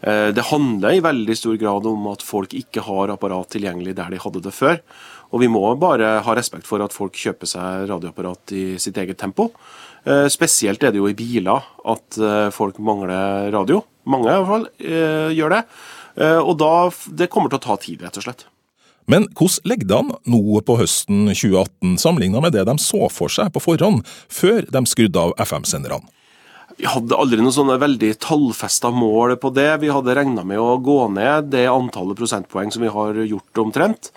Det 0.00 0.46
handler 0.48 0.94
i 0.96 1.02
veldig 1.04 1.34
stor 1.36 1.58
grad 1.60 1.84
om 1.84 2.06
at 2.08 2.22
folk 2.24 2.54
ikke 2.56 2.80
har 2.86 3.10
apparat 3.12 3.50
tilgjengelig 3.52 3.92
der 3.98 4.14
de 4.14 4.20
hadde 4.22 4.40
det 4.46 4.52
før. 4.56 4.78
Og 5.28 5.42
vi 5.42 5.50
må 5.52 5.60
bare 5.76 6.14
ha 6.24 6.36
respekt 6.38 6.64
for 6.64 6.80
at 6.80 6.96
folk 6.96 7.18
kjøper 7.20 7.50
seg 7.50 7.84
radioapparat 7.90 8.54
i 8.56 8.62
sitt 8.80 8.96
eget 8.96 9.20
tempo. 9.20 9.50
Spesielt 10.32 10.80
er 10.88 10.94
det 10.94 11.02
jo 11.02 11.10
i 11.10 11.18
biler 11.18 11.68
at 11.92 12.16
folk 12.56 12.80
mangler 12.80 13.52
radio. 13.52 13.82
Mange 14.10 14.30
i 14.30 14.36
hvert 14.36 14.50
fall 14.50 14.66
gjør 15.38 15.54
det. 15.54 15.60
Og 16.42 16.54
da, 16.58 16.72
det 17.20 17.30
kommer 17.32 17.52
til 17.52 17.60
å 17.60 17.64
ta 17.64 17.76
tid, 17.80 18.02
rett 18.02 18.18
og 18.18 18.24
slett. 18.26 18.48
Men 19.10 19.26
hvordan 19.34 19.70
ligger 19.70 19.88
det 19.90 19.96
an 19.96 20.10
nå 20.30 20.60
på 20.66 20.76
høsten 20.78 21.30
2018, 21.32 21.96
sammenlignet 21.98 22.44
med 22.44 22.54
det 22.54 22.66
de 22.68 22.76
så 22.82 23.08
for 23.10 23.32
seg 23.32 23.50
på 23.54 23.62
forhånd, 23.64 24.04
før 24.30 24.68
de 24.70 24.82
skrudde 24.86 25.24
av 25.24 25.34
FM-senderne? 25.42 26.04
Vi 26.78 26.86
hadde 26.88 27.16
aldri 27.18 27.42
noe 27.42 27.52
sånne 27.52 27.76
veldig 27.80 28.12
tallfesta 28.22 28.92
mål 28.94 29.34
på 29.42 29.50
det. 29.52 29.82
Vi 29.82 29.90
hadde 29.92 30.14
regna 30.16 30.44
med 30.46 30.62
å 30.62 30.78
gå 30.80 31.00
ned 31.12 31.50
det 31.52 31.66
antallet 31.68 32.16
prosentpoeng 32.16 32.70
som 32.72 32.86
vi 32.86 32.92
har 32.94 33.18
gjort 33.26 33.60
omtrent. 33.60 34.12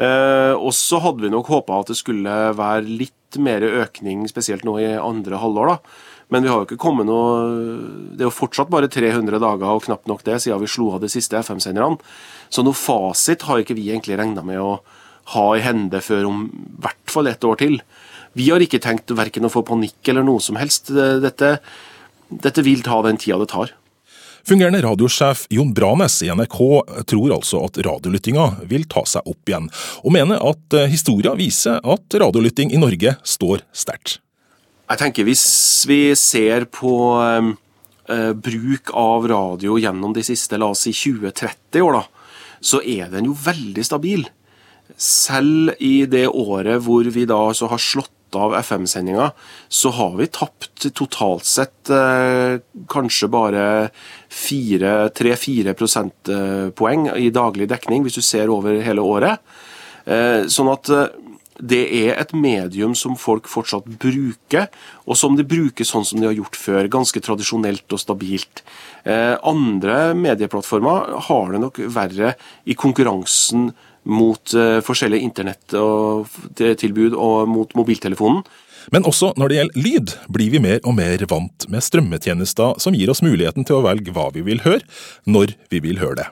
Eh, 0.00 0.54
og 0.56 0.72
så 0.74 0.98
hadde 1.04 1.26
vi 1.26 1.30
nok 1.30 1.50
håpa 1.52 1.82
at 1.82 1.92
det 1.92 1.98
skulle 2.00 2.38
være 2.56 2.88
litt 2.88 3.38
mer 3.38 3.62
økning, 3.62 4.24
spesielt 4.30 4.64
nå 4.66 4.78
i 4.80 4.88
andre 4.96 5.38
halvår. 5.38 5.74
da. 5.74 5.78
Men 6.30 6.44
vi 6.44 6.50
har 6.50 6.60
jo 6.60 6.68
ikke 6.68 6.78
kommet 6.78 7.08
noe 7.08 7.40
Det 8.14 8.22
er 8.22 8.28
jo 8.28 8.34
fortsatt 8.34 8.70
bare 8.70 8.90
300 8.90 9.40
dager 9.42 9.66
og 9.66 9.84
knapt 9.86 10.06
nok 10.10 10.22
det 10.26 10.38
siden 10.44 10.62
vi 10.62 10.70
slo 10.70 10.92
av 10.94 11.02
de 11.02 11.10
siste 11.10 11.38
FM-senderne. 11.38 11.98
Så 12.50 12.64
noe 12.66 12.76
fasit 12.76 13.46
har 13.48 13.62
ikke 13.62 13.76
vi 13.78 13.90
egentlig 13.90 14.18
regna 14.20 14.44
med 14.46 14.62
å 14.62 14.78
ha 15.34 15.46
i 15.56 15.62
hende 15.62 16.00
før 16.02 16.28
om 16.30 16.46
i 16.46 16.78
hvert 16.82 17.12
fall 17.12 17.30
ett 17.30 17.44
år 17.46 17.60
til. 17.60 17.80
Vi 18.38 18.48
har 18.50 18.62
ikke 18.62 18.82
tenkt 18.82 19.10
verken 19.14 19.46
å 19.46 19.52
få 19.52 19.62
panikk 19.66 20.10
eller 20.10 20.26
noe 20.26 20.42
som 20.42 20.58
helst. 20.58 20.90
Dette, 20.90 21.58
dette 22.30 22.66
vil 22.66 22.82
ta 22.86 23.02
den 23.06 23.18
tida 23.20 23.38
det 23.42 23.50
tar. 23.50 23.74
Fungerende 24.46 24.80
radiosjef 24.82 25.44
Jon 25.52 25.74
Branes 25.76 26.22
i 26.24 26.30
NRK 26.32 26.58
tror 27.10 27.34
altså 27.36 27.60
at 27.66 27.76
radiolyttinga 27.84 28.46
vil 28.70 28.86
ta 28.90 29.04
seg 29.06 29.26
opp 29.28 29.50
igjen, 29.50 29.68
og 30.00 30.14
mener 30.16 30.40
at 30.40 30.78
eh, 30.78 30.88
historia 30.90 31.34
viser 31.38 31.82
at 31.84 32.18
radiolytting 32.22 32.72
i 32.72 32.80
Norge 32.80 33.18
står 33.20 33.66
sterkt. 33.76 34.18
Jeg 34.90 34.98
tenker 34.98 35.26
Hvis 35.28 35.46
vi 35.86 36.00
ser 36.18 36.66
på 36.74 36.92
uh, 37.22 38.32
bruk 38.34 38.90
av 38.98 39.28
radio 39.30 39.78
gjennom 39.78 40.14
de 40.16 40.24
siste 40.26 40.58
la 40.58 40.72
oss 40.72 40.82
si 40.88 40.90
20-30 40.90 41.84
år, 41.86 42.00
da, 42.00 42.32
så 42.58 42.80
er 42.82 43.12
den 43.12 43.28
jo 43.30 43.36
veldig 43.38 43.84
stabil. 43.86 44.24
Selv 44.98 45.76
i 45.78 46.08
det 46.10 46.26
året 46.26 46.82
hvor 46.82 47.06
vi 47.06 47.22
da 47.30 47.38
har 47.54 47.78
slått 47.78 48.34
av 48.34 48.56
FM-sendinga, 48.58 49.30
så 49.70 49.90
har 49.94 50.18
vi 50.18 50.26
tapt 50.30 50.88
totalt 50.94 51.46
sett 51.46 51.90
eh, 51.90 52.58
kanskje 52.90 53.30
bare 53.30 53.64
3-4 54.30 55.74
prosentpoeng 55.78 57.08
i 57.18 57.30
daglig 57.34 57.66
dekning, 57.70 58.04
hvis 58.06 58.18
du 58.18 58.22
ser 58.26 58.50
over 58.54 58.78
hele 58.86 59.02
året. 59.02 59.42
Eh, 60.06 60.46
sånn 60.50 60.70
at 60.70 60.92
det 61.60 61.82
er 62.00 62.16
et 62.20 62.32
medium 62.36 62.94
som 62.98 63.16
folk 63.18 63.48
fortsatt 63.50 63.86
bruker, 64.00 64.68
og 65.06 65.18
som 65.18 65.36
de 65.38 65.46
bruker 65.46 65.86
sånn 65.86 66.06
som 66.06 66.20
de 66.20 66.28
har 66.28 66.36
gjort 66.36 66.58
før. 66.58 66.88
Ganske 66.92 67.22
tradisjonelt 67.24 67.92
og 67.92 68.00
stabilt. 68.02 68.64
Eh, 69.04 69.36
andre 69.46 70.14
medieplattformer 70.18 71.20
har 71.28 71.52
det 71.52 71.62
nok 71.62 71.82
verre 71.92 72.34
i 72.64 72.76
konkurransen 72.78 73.70
mot 74.08 74.54
eh, 74.56 74.80
forskjellige 74.84 75.26
internettilbud 75.28 77.16
og 77.16 77.48
mot 77.50 77.76
mobiltelefonen. 77.78 78.42
Men 78.90 79.04
også 79.04 79.34
når 79.36 79.52
det 79.52 79.56
gjelder 79.58 79.84
lyd, 79.84 80.12
blir 80.32 80.52
vi 80.54 80.62
mer 80.64 80.80
og 80.88 80.96
mer 80.96 81.22
vant 81.28 81.68
med 81.68 81.84
strømmetjenester 81.84 82.80
som 82.80 82.96
gir 82.96 83.12
oss 83.12 83.20
muligheten 83.24 83.68
til 83.68 83.78
å 83.78 83.84
velge 83.84 84.14
hva 84.16 84.30
vi 84.34 84.44
vil 84.46 84.64
høre, 84.64 84.80
når 85.28 85.54
vi 85.72 85.84
vil 85.84 86.00
høre 86.00 86.22
det. 86.22 86.30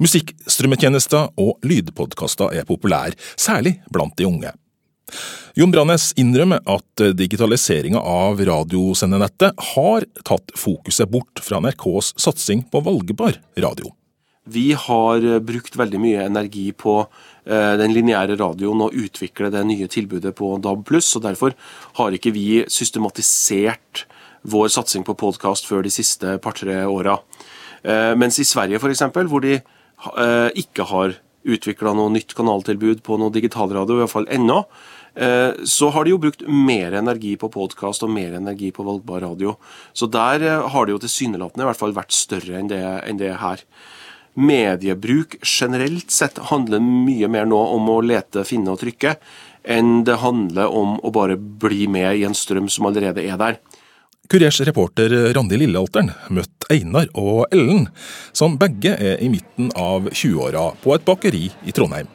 Musikkstrømmetjenester 0.00 1.30
og 1.40 1.58
lydpodkaster 1.66 2.56
er 2.60 2.66
populære, 2.68 3.18
særlig 3.36 3.78
blant 3.92 4.16
de 4.18 4.28
unge. 4.28 4.52
Jon 5.58 5.72
Brannes 5.74 6.12
innrømmer 6.20 6.62
at 6.70 7.02
digitaliseringa 7.18 7.98
av 7.98 8.38
radiosendenettet 8.46 9.64
har 9.74 10.06
tatt 10.22 10.54
fokuset 10.56 11.10
bort 11.10 11.42
fra 11.42 11.58
NRKs 11.60 12.14
satsing 12.20 12.62
på 12.70 12.84
valgbar 12.86 13.40
radio. 13.58 13.90
Vi 14.50 14.72
har 14.72 15.24
brukt 15.44 15.76
veldig 15.76 15.98
mye 16.00 16.22
energi 16.24 16.70
på 16.72 16.94
eh, 17.02 17.74
den 17.78 17.92
lineære 17.94 18.38
radioen 18.40 18.86
og 18.86 18.96
utvikle 18.96 19.50
det 19.52 19.62
nye 19.68 19.88
tilbudet 19.90 20.32
på 20.38 20.54
DAB+, 20.64 20.88
og 20.96 21.26
derfor 21.26 21.54
har 22.00 22.16
ikke 22.16 22.32
vi 22.34 22.64
systematisert 22.66 24.06
vår 24.42 24.72
satsing 24.72 25.04
på 25.04 25.18
podkast 25.20 25.68
før 25.68 25.84
de 25.84 25.92
siste 25.92 26.38
par-tre 26.42 26.80
åra. 26.88 27.18
Eh, 27.82 28.12
mens 28.18 28.38
i 28.40 28.46
Sverige 28.46 28.80
f.eks., 28.80 29.04
hvor 29.30 29.44
de 29.44 29.58
eh, 29.58 30.48
ikke 30.62 30.86
har 30.90 31.18
utvikla 31.40 31.94
noe 31.96 32.12
nytt 32.12 32.34
kanaltilbud 32.36 33.04
på 33.04 33.16
noe 33.20 33.32
digitalradio, 33.32 33.96
i 33.96 34.02
hvert 34.02 34.12
fall 34.12 34.28
ennå, 34.32 34.58
eh, 35.16 35.62
så 35.64 35.88
har 35.94 36.04
de 36.04 36.14
jo 36.14 36.20
brukt 36.20 36.44
mer 36.46 36.98
energi 37.00 37.36
på 37.40 37.52
podkast 37.52 38.04
og 38.04 38.12
mer 38.12 38.36
energi 38.36 38.72
på 38.76 38.84
valgbar 38.86 39.24
radio. 39.24 39.56
Så 39.96 40.10
der 40.10 40.44
har 40.72 40.86
det 40.86 40.96
jo 40.96 41.02
tilsynelatende 41.06 41.64
i 41.64 41.70
hvert 41.70 41.80
fall 41.80 41.96
vært 41.96 42.16
større 42.16 42.60
enn 42.60 42.70
det, 42.72 42.82
enn 43.08 43.20
det 43.20 43.34
her. 43.40 43.64
Mediebruk 44.40 45.40
generelt 45.42 46.12
sett 46.14 46.38
handler 46.52 46.82
mye 46.84 47.28
mer 47.28 47.48
nå 47.50 47.58
om 47.74 47.88
å 47.90 48.00
lete, 48.04 48.44
finne 48.46 48.76
og 48.76 48.82
trykke, 48.84 49.16
enn 49.64 50.04
det 50.06 50.20
handler 50.22 50.70
om 50.72 50.96
å 51.04 51.10
bare 51.12 51.36
bli 51.36 51.88
med 51.90 52.20
i 52.20 52.24
en 52.28 52.36
strøm 52.36 52.70
som 52.72 52.88
allerede 52.88 53.24
er 53.26 53.40
der. 53.40 53.58
Kurers 54.30 54.60
reporter 54.62 55.10
Randi 55.34 55.56
Lillealteren 55.58 56.12
møtte 56.30 56.68
Einar 56.70 57.08
og 57.18 57.48
Ellen, 57.50 57.88
som 58.30 58.54
begge 58.60 58.92
er 58.94 59.18
i 59.18 59.26
midten 59.32 59.72
av 59.74 60.06
20-åra 60.06 60.68
på 60.84 60.92
et 60.94 61.02
bakeri 61.08 61.48
i 61.66 61.74
Trondheim. 61.74 62.06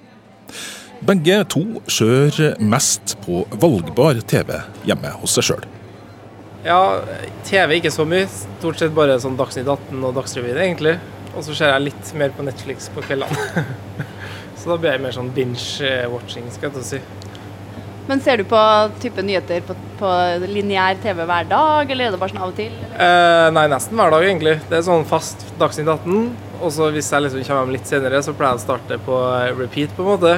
Begge 1.04 1.42
to 1.52 1.66
ser 1.92 2.56
mest 2.64 3.18
på 3.26 3.42
valgbar 3.60 4.22
TV 4.32 4.54
hjemme 4.88 5.12
hos 5.20 5.36
seg 5.36 5.50
sjøl. 5.50 5.68
Ja, 6.64 6.80
TV 7.44 7.82
ikke 7.82 7.92
så 7.92 8.08
mye. 8.08 8.32
Stort 8.32 8.80
sett 8.80 8.96
bare 8.96 9.20
sånn 9.20 9.36
Dagsnytt 9.36 9.68
18 9.68 10.00
og 10.00 10.16
Dagsrevyen, 10.16 10.62
egentlig. 10.64 10.96
Og 11.36 11.44
så 11.44 11.52
ser 11.52 11.76
jeg 11.76 11.90
litt 11.90 12.16
mer 12.16 12.32
på 12.32 12.48
Netflix 12.48 12.88
på 12.96 13.04
kveldene. 13.04 13.68
så 14.56 14.72
da 14.72 14.80
blir 14.80 14.96
jeg 14.96 15.04
mer 15.04 15.20
sånn 15.20 15.36
binge-watching, 15.36 16.48
skal 16.56 16.72
jeg 16.72 16.78
til 16.80 16.86
å 16.86 16.90
si. 16.96 17.04
Men 18.06 18.22
ser 18.22 18.38
du 18.38 18.46
på 18.46 18.60
type 19.02 19.24
nyheter 19.26 19.64
på, 19.66 19.74
på 19.98 20.10
lineær 20.46 21.00
TV 21.02 21.24
hver 21.26 21.48
dag, 21.50 21.90
eller 21.90 22.08
er 22.08 22.14
det 22.14 22.20
bare 22.22 22.34
sånn 22.36 22.44
av 22.46 22.52
og 22.52 22.60
til? 22.60 22.74
Eh, 22.94 23.48
nei, 23.56 23.64
nesten 23.72 23.98
hver 23.98 24.14
dag, 24.14 24.26
egentlig. 24.28 24.60
Det 24.70 24.78
er 24.78 24.84
sånn 24.86 25.08
fast 25.10 25.42
Dagsnytt 25.58 25.90
18. 25.90 26.28
Og 26.62 26.72
så 26.76 26.92
hvis 26.94 27.10
jeg 27.12 27.26
liksom 27.26 27.42
kommer 27.48 27.66
hjem 27.66 27.74
litt 27.76 27.90
senere, 27.90 28.22
så 28.22 28.36
pleier 28.38 28.54
jeg 28.54 28.62
å 28.62 28.66
starte 28.68 29.00
på 29.08 29.18
repeat, 29.58 29.96
på 29.98 30.06
en 30.06 30.12
måte. 30.12 30.36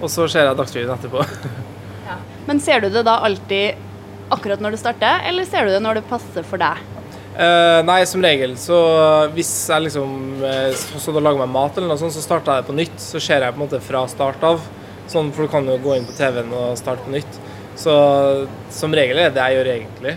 Og 0.00 0.10
så 0.12 0.26
ser 0.26 0.48
jeg 0.48 0.58
Dagsrevyen 0.58 0.94
etterpå. 0.96 1.22
ja. 2.08 2.18
Men 2.48 2.62
ser 2.64 2.82
du 2.82 2.90
det 2.90 3.04
da 3.06 3.20
alltid 3.28 3.84
akkurat 4.34 4.62
når 4.62 4.74
det 4.74 4.82
starter, 4.82 5.22
eller 5.30 5.46
ser 5.46 5.68
du 5.68 5.76
det 5.76 5.82
når 5.84 6.00
det 6.00 6.08
passer 6.10 6.46
for 6.46 6.58
deg? 6.60 6.82
Eh, 7.36 7.80
nei, 7.86 8.00
som 8.08 8.24
regel. 8.24 8.56
Så 8.58 8.80
hvis 9.36 9.52
jeg 9.70 9.86
liksom 9.86 10.42
eh, 10.42 10.72
så 10.74 11.14
da 11.14 11.22
lager 11.22 11.44
meg 11.44 11.54
mat 11.54 11.78
eller 11.78 11.92
noe 11.92 12.00
sånt, 12.00 12.16
så 12.16 12.24
starter 12.24 12.56
jeg 12.56 12.64
det 12.64 12.70
på 12.72 12.76
nytt. 12.80 12.98
Så 12.98 13.22
ser 13.22 13.46
jeg 13.46 13.54
på 13.54 13.60
en 13.60 13.66
måte 13.68 13.82
fra 13.84 14.02
start 14.10 14.42
av. 14.50 14.66
Sånn, 15.10 15.32
for 15.34 15.46
du 15.46 15.52
kan 15.52 15.68
jo 15.68 15.76
gå 15.82 15.96
inn 15.96 16.06
på 16.08 16.16
TV-en 16.16 16.54
og 16.56 16.78
starte 16.80 17.04
på 17.06 17.12
nytt. 17.14 17.38
Så 17.78 17.92
som 18.72 18.94
regel 18.96 19.20
er 19.20 19.30
det 19.30 19.36
det 19.36 19.44
jeg 19.46 19.58
gjør 19.58 19.70
egentlig. 19.74 20.16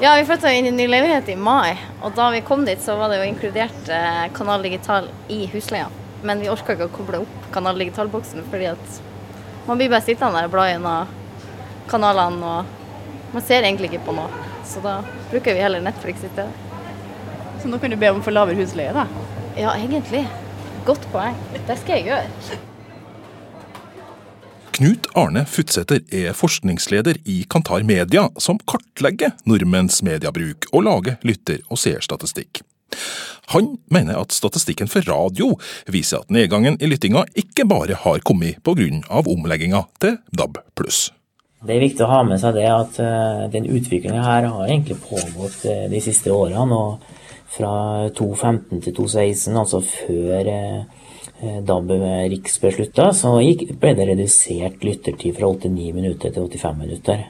Ja, 0.00 0.16
vi 0.18 0.26
flytta 0.28 0.52
inn 0.52 0.66
i 0.68 0.74
ny 0.76 0.86
leilighet 0.90 1.28
i 1.32 1.36
mai, 1.40 1.76
og 2.04 2.12
da 2.18 2.28
vi 2.34 2.42
kom 2.44 2.66
dit, 2.66 2.80
så 2.84 2.98
var 2.98 3.08
det 3.08 3.22
jo 3.22 3.28
inkludert 3.30 3.88
eh, 3.88 4.26
Kanal 4.36 4.66
Digital 4.66 5.08
i 5.32 5.46
husleia. 5.52 5.86
Men 6.26 6.42
vi 6.42 6.50
orka 6.52 6.74
ikke 6.74 6.90
å 6.90 6.92
koble 6.92 7.22
opp 7.24 7.46
Kanal 7.54 7.80
Digital-boksen, 7.80 8.44
fordi 8.50 8.68
at 8.74 8.98
man 9.66 9.80
blir 9.80 9.88
bare 9.88 10.04
sittende 10.04 10.36
der 10.36 10.50
og 10.50 10.52
bla 10.52 10.66
gjennom 10.68 11.14
kanalene, 11.88 12.52
og 12.58 13.32
man 13.32 13.46
ser 13.46 13.64
egentlig 13.64 13.92
ikke 13.92 14.04
på 14.10 14.16
noe. 14.18 14.44
Så 14.68 14.82
da 14.84 14.98
bruker 15.30 15.56
vi 15.56 15.64
heller 15.64 15.84
Netflix 15.84 16.26
i 16.26 16.32
stedet. 16.32 16.52
Så 17.62 17.70
nå 17.70 17.80
kan 17.80 17.92
du 17.92 17.96
be 17.96 18.10
om 18.12 18.20
å 18.20 18.26
få 18.26 18.34
lavere 18.34 18.58
husleie, 18.60 18.92
da? 18.92 19.06
Ja, 19.56 19.72
egentlig. 19.78 20.26
Godt 20.86 21.06
poeng. 21.10 21.34
Det 21.66 21.74
skal 21.80 21.98
jeg 21.98 22.04
gjøre. 22.12 22.58
Knut 24.76 25.06
Arne 25.16 25.42
Futsæter 25.48 26.02
er 26.14 26.36
forskningsleder 26.36 27.16
i 27.24 27.40
Kantar 27.50 27.82
Media, 27.88 28.26
som 28.38 28.60
kartlegger 28.68 29.32
nordmenns 29.48 30.02
mediebruk 30.06 30.68
og 30.70 30.84
lager 30.86 31.16
lytter- 31.26 31.64
og 31.72 31.80
seerstatistikk. 31.80 32.60
Han 33.54 33.72
mener 33.90 34.20
at 34.20 34.36
statistikken 34.36 34.90
for 34.92 35.06
radio 35.08 35.54
viser 35.90 36.22
at 36.22 36.30
nedgangen 36.30 36.78
i 36.78 36.90
lyttinga 36.92 37.24
ikke 37.34 37.66
bare 37.66 37.98
har 38.04 38.22
kommet 38.22 38.62
pga. 38.62 38.86
omlegginga 39.10 39.82
til 39.98 40.18
DAB+. 40.30 40.60
Det 41.66 41.74
er 41.74 41.82
viktig 41.82 42.04
å 42.04 42.12
ha 42.12 42.22
med 42.22 42.38
seg 42.38 42.54
det 42.54 42.68
at 42.70 42.98
uh, 43.02 43.46
den 43.50 43.66
utviklinga 43.66 44.22
her 44.22 44.46
har 44.52 44.68
egentlig 44.68 45.00
pågått 45.02 45.64
uh, 45.66 45.86
de 45.90 46.00
siste 46.04 46.30
årene. 46.30 46.76
og 46.76 47.15
Fra 47.54 48.08
2015 48.10 48.82
til 48.82 48.94
2016, 48.96 49.56
altså 49.56 49.80
før 49.84 50.50
uh, 50.50 51.60
DAB 51.68 51.92
Riks 52.32 52.58
beslutta, 52.60 53.12
så 53.14 53.36
ble 53.38 53.94
det 53.96 54.08
redusert 54.10 54.84
lyttertid 54.84 55.36
fra 55.38 55.50
89 55.52 55.94
minutter 55.94 56.34
til 56.34 56.48
85 56.50 56.78
minutter. 56.82 57.26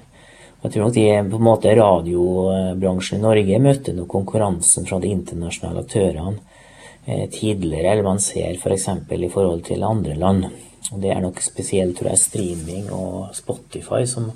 Jeg 0.62 0.72
tror 0.72 0.86
nok 0.86 0.94
de, 0.96 1.06
på 1.30 1.38
en 1.38 1.46
måte 1.46 1.74
radiobransjen 1.78 3.20
i 3.20 3.22
Norge 3.22 3.58
møtte 3.62 3.92
nok 3.94 4.08
konkurransen 4.10 4.86
fra 4.88 4.98
de 5.02 5.12
internasjonale 5.14 5.84
aktørene 5.84 7.26
tidligere, 7.30 7.92
eller 7.92 8.02
man 8.02 8.18
ser 8.18 8.56
f.eks. 8.58 8.88
For 9.06 9.22
i 9.22 9.30
forhold 9.30 9.62
til 9.68 9.84
andre 9.86 10.16
land. 10.18 10.48
Og 10.92 11.02
Det 11.02 11.10
er 11.10 11.20
nok 11.22 11.40
spesielt 11.42 11.98
tror 11.98 12.12
jeg, 12.12 12.18
streaming 12.18 12.90
og 12.94 13.34
Spotify 13.34 14.04
som 14.06 14.30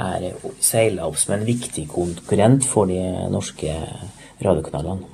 er 0.00 0.32
seila 0.60 1.06
opp 1.08 1.18
som 1.20 1.36
en 1.36 1.46
viktig 1.46 1.86
konkurrent 1.88 2.64
for 2.64 2.88
de 2.88 3.00
norske 3.32 3.72
radiokanalene. 4.42 5.11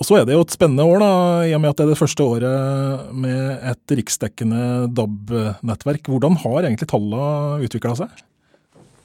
Og 0.00 0.08
Så 0.08 0.16
er 0.16 0.24
det 0.24 0.32
jo 0.32 0.40
et 0.40 0.54
spennende 0.54 0.86
år, 0.88 1.02
da, 1.02 1.12
i 1.44 1.52
og 1.52 1.60
med 1.60 1.74
at 1.74 1.76
det 1.76 1.84
er 1.84 1.90
det 1.92 2.00
første 2.00 2.24
året 2.24 3.12
med 3.12 3.66
et 3.68 3.96
riksdekkende 3.98 4.88
DAB-nettverk. 4.96 6.08
Hvordan 6.08 6.38
har 6.40 6.64
egentlig 6.64 6.88
tallene 6.88 7.60
utvikla 7.66 7.92
seg? 7.98 8.22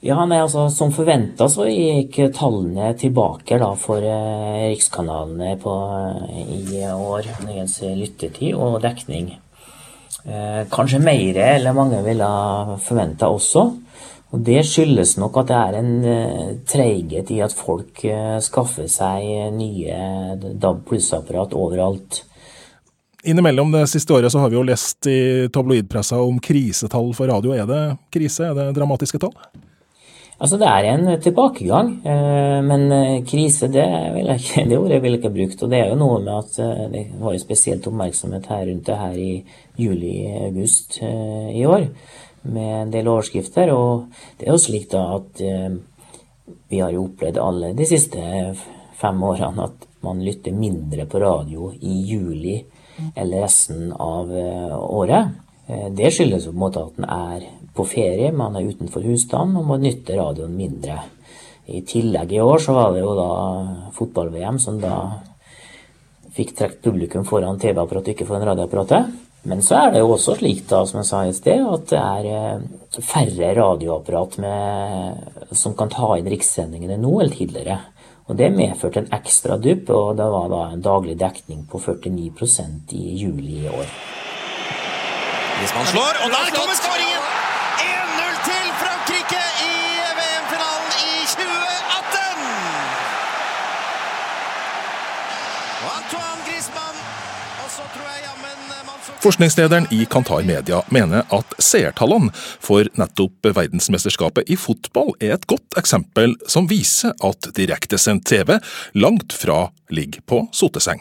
Ja, 0.06 0.22
nei, 0.28 0.38
altså 0.40 0.66
Som 0.72 0.92
forventa 0.94 1.48
så 1.52 1.66
gikk 1.68 2.16
tallene 2.36 2.92
tilbake 3.00 3.58
da 3.60 3.70
for 3.80 4.00
eh, 4.00 4.68
rikskanalene 4.70 5.56
på, 5.60 5.74
i 6.64 6.84
år 6.88 7.28
når 7.44 7.96
lyttetid 8.00 8.54
og 8.54 8.80
dekning. 8.84 9.34
Eh, 10.24 10.62
kanskje 10.72 11.02
mer 11.04 11.40
eller 11.44 11.76
mange 11.76 12.00
ville 12.06 12.28
forventa 12.82 13.28
også. 13.28 13.68
Og 14.36 14.42
Det 14.44 14.60
skyldes 14.68 15.14
nok 15.16 15.38
at 15.40 15.48
det 15.48 15.58
er 15.58 15.76
en 15.78 15.92
uh, 16.04 16.48
treighet 16.68 17.30
i 17.32 17.40
at 17.40 17.54
folk 17.56 18.02
uh, 18.04 18.36
skaffer 18.44 18.84
seg 18.92 19.54
nye 19.56 20.36
DAB 20.36 20.82
pluss-apparat 20.90 21.56
overalt. 21.56 22.20
Innimellom 23.26 23.72
det 23.72 23.86
siste 23.90 24.12
året 24.12 24.30
så 24.30 24.42
har 24.42 24.52
vi 24.52 24.58
jo 24.58 24.66
lest 24.66 25.08
i 25.10 25.48
tabloidpressa 25.50 26.20
om 26.22 26.36
krisetall 26.38 27.08
for 27.16 27.32
radio. 27.32 27.56
Er 27.56 27.64
det 27.66 27.80
krise? 28.12 28.50
Er 28.50 28.58
det 28.60 28.74
dramatiske 28.76 29.18
tall? 29.22 29.32
Altså 30.36 30.58
Det 30.60 30.68
er 30.68 30.86
en 30.90 31.06
tilbakegang, 31.20 31.90
men 32.68 32.82
krise 33.24 33.70
det, 33.72 33.86
vil 34.12 34.26
jeg 34.28 34.42
ikke, 34.42 34.64
det 34.68 34.78
ordet 34.78 34.98
vil 35.00 35.14
jeg 35.14 35.20
ikke 35.22 35.32
brukt. 35.32 35.62
Og 35.64 35.70
det 35.72 35.78
er 35.80 35.88
jo 35.88 35.98
noe 36.02 36.18
med 36.20 36.32
at 36.34 36.58
det 36.92 37.04
var 37.22 37.32
jo 37.32 37.40
spesielt 37.40 37.88
oppmerksomhet 37.88 38.48
her 38.52 38.66
rundt 38.68 38.90
det 38.90 38.98
her 39.00 39.16
i 39.16 39.30
juli-august 39.80 40.98
i 41.00 41.64
år 41.64 41.86
med 42.52 42.74
en 42.82 42.92
del 42.92 43.08
overskrifter. 43.08 43.72
Og 43.72 44.10
det 44.36 44.44
er 44.44 44.52
jo 44.52 44.60
slik 44.60 44.90
da 44.92 45.06
at 45.16 45.40
vi 46.68 46.82
har 46.84 46.92
jo 46.92 47.06
opplevd 47.08 47.40
alle 47.40 47.72
de 47.78 47.88
siste 47.88 48.20
fem 49.00 49.24
årene 49.30 49.70
at 49.70 49.88
man 50.04 50.20
lytter 50.20 50.52
mindre 50.52 51.08
på 51.08 51.20
radio 51.22 51.72
i 51.80 51.96
juli 52.12 52.58
eller 53.16 53.46
resten 53.48 53.88
av 53.96 54.28
året. 54.36 55.45
Det 55.66 56.12
skyldes 56.14 56.46
jo 56.46 56.52
på 56.52 56.56
en 56.56 56.62
måte 56.62 56.82
at 56.84 56.98
en 57.00 57.08
er 57.10 57.46
på 57.76 57.84
ferie, 57.90 58.30
man 58.32 58.54
er 58.56 58.68
utenfor 58.70 59.04
husstanden 59.04 59.58
og 59.60 59.66
må 59.66 59.78
nytte 59.82 60.16
radioen 60.16 60.54
mindre. 60.54 61.00
I 61.66 61.82
tillegg 61.82 62.36
i 62.36 62.42
år 62.42 62.60
så 62.62 62.76
var 62.76 62.92
det 62.94 63.02
jo 63.02 63.14
da 63.18 63.30
fotball-VM 63.96 64.60
som 64.62 64.78
da 64.78 65.00
fikk 66.36 66.52
trukket 66.54 66.84
publikum 66.84 67.24
foran 67.26 67.58
TV-apparatet, 67.58 68.14
ikke 68.14 68.28
foran 68.28 68.46
radioapparatet. 68.46 69.10
Men 69.46 69.62
så 69.62 69.78
er 69.78 69.92
det 69.94 70.02
jo 70.02 70.12
også 70.14 70.36
slik, 70.40 70.64
da, 70.70 70.82
som 70.86 71.00
jeg 71.00 71.08
sa 71.08 71.22
i 71.26 71.34
sted, 71.34 71.62
at 71.62 71.90
det 71.90 72.00
er 72.02 73.02
færre 73.06 73.52
radioapparat 73.58 74.38
med, 74.42 75.26
som 75.54 75.76
kan 75.78 75.90
ta 75.92 76.16
inn 76.18 76.30
rikssendingene 76.30 76.98
nå 76.98 77.12
enn 77.22 77.34
tidligere. 77.34 77.78
Og 78.26 78.34
Det 78.38 78.50
medførte 78.50 79.04
en 79.04 79.12
ekstra 79.14 79.58
dupp, 79.62 79.90
og 79.94 80.16
det 80.18 80.26
var 80.34 80.48
da 80.50 80.62
en 80.72 80.82
daglig 80.82 81.14
dekning 81.18 81.62
på 81.70 81.78
49% 81.78 82.94
i 82.98 83.04
juli 83.22 83.60
i 83.62 83.70
år. 83.70 83.92
Hvis 85.60 85.72
man 85.78 85.86
slår, 85.92 86.14
og 86.24 86.28
der 86.36 86.46
kommer 86.56 86.76
skåringen! 86.82 87.22
1-0 87.80 88.34
til 88.48 88.66
Frankrike 88.82 89.42
i 89.70 89.76
VM-finalen 90.18 90.90
i 91.10 91.14
2018! 91.32 92.36
Antoine 95.96 96.42
Griezmann, 96.46 96.98
og 97.62 97.68
så 97.76 97.88
tror 97.94 98.06
jeg 98.12 98.20
jammen 98.26 98.46
Forskningslederen 99.24 99.88
i 99.90 100.04
Kantar 100.04 100.44
Media 100.44 100.82
mener 100.92 101.24
at 101.32 101.56
seertallene 101.62 102.30
for 102.68 102.92
nettopp 103.00 103.48
verdensmesterskapet 103.56 104.52
i 104.52 104.60
fotball 104.60 105.16
er 105.24 105.38
et 105.38 105.48
godt 105.48 105.80
eksempel 105.80 106.36
som 106.52 106.68
viser 106.68 107.16
at 107.24 107.48
direktesendt 107.56 108.28
TV 108.28 108.58
langt 108.94 109.32
fra 109.32 109.70
ligger 109.88 110.20
på 110.28 110.44
soteseng. 110.52 111.00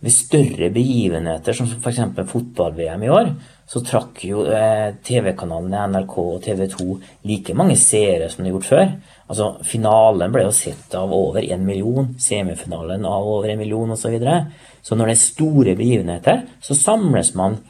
Ved 0.00 0.14
større 0.16 0.70
begivenheter, 0.72 1.52
som 1.52 1.66
f.eks. 1.68 1.98
fotball-VM 2.30 3.02
i 3.04 3.10
år, 3.12 3.34
så 3.68 3.82
trakk 3.84 4.22
jo 4.24 4.46
eh, 4.48 4.94
TV-kanalene 5.04 5.82
NRK 5.92 6.14
og 6.22 6.38
TV 6.42 6.62
2 6.72 6.86
like 7.28 7.54
mange 7.54 7.76
seere 7.78 8.30
som 8.32 8.40
de 8.42 8.48
har 8.48 8.56
gjort 8.56 8.70
før. 8.70 8.94
Altså, 9.30 9.50
Finalen 9.68 10.32
ble 10.32 10.46
jo 10.46 10.54
sett 10.56 10.96
av 10.98 11.12
over 11.14 11.44
en 11.44 11.66
million, 11.68 12.08
semifinalen 12.18 13.04
av 13.06 13.28
over 13.28 13.52
en 13.52 13.60
million 13.60 13.92
osv. 13.92 14.06
Så, 14.06 14.14
videre. 14.14 14.38
så 14.82 14.96
når 14.96 15.10
det 15.10 15.14
er 15.14 15.20
store 15.26 15.76
begivenheter, 15.78 16.42
så 16.64 16.78
samles 16.78 17.34
man. 17.38 17.60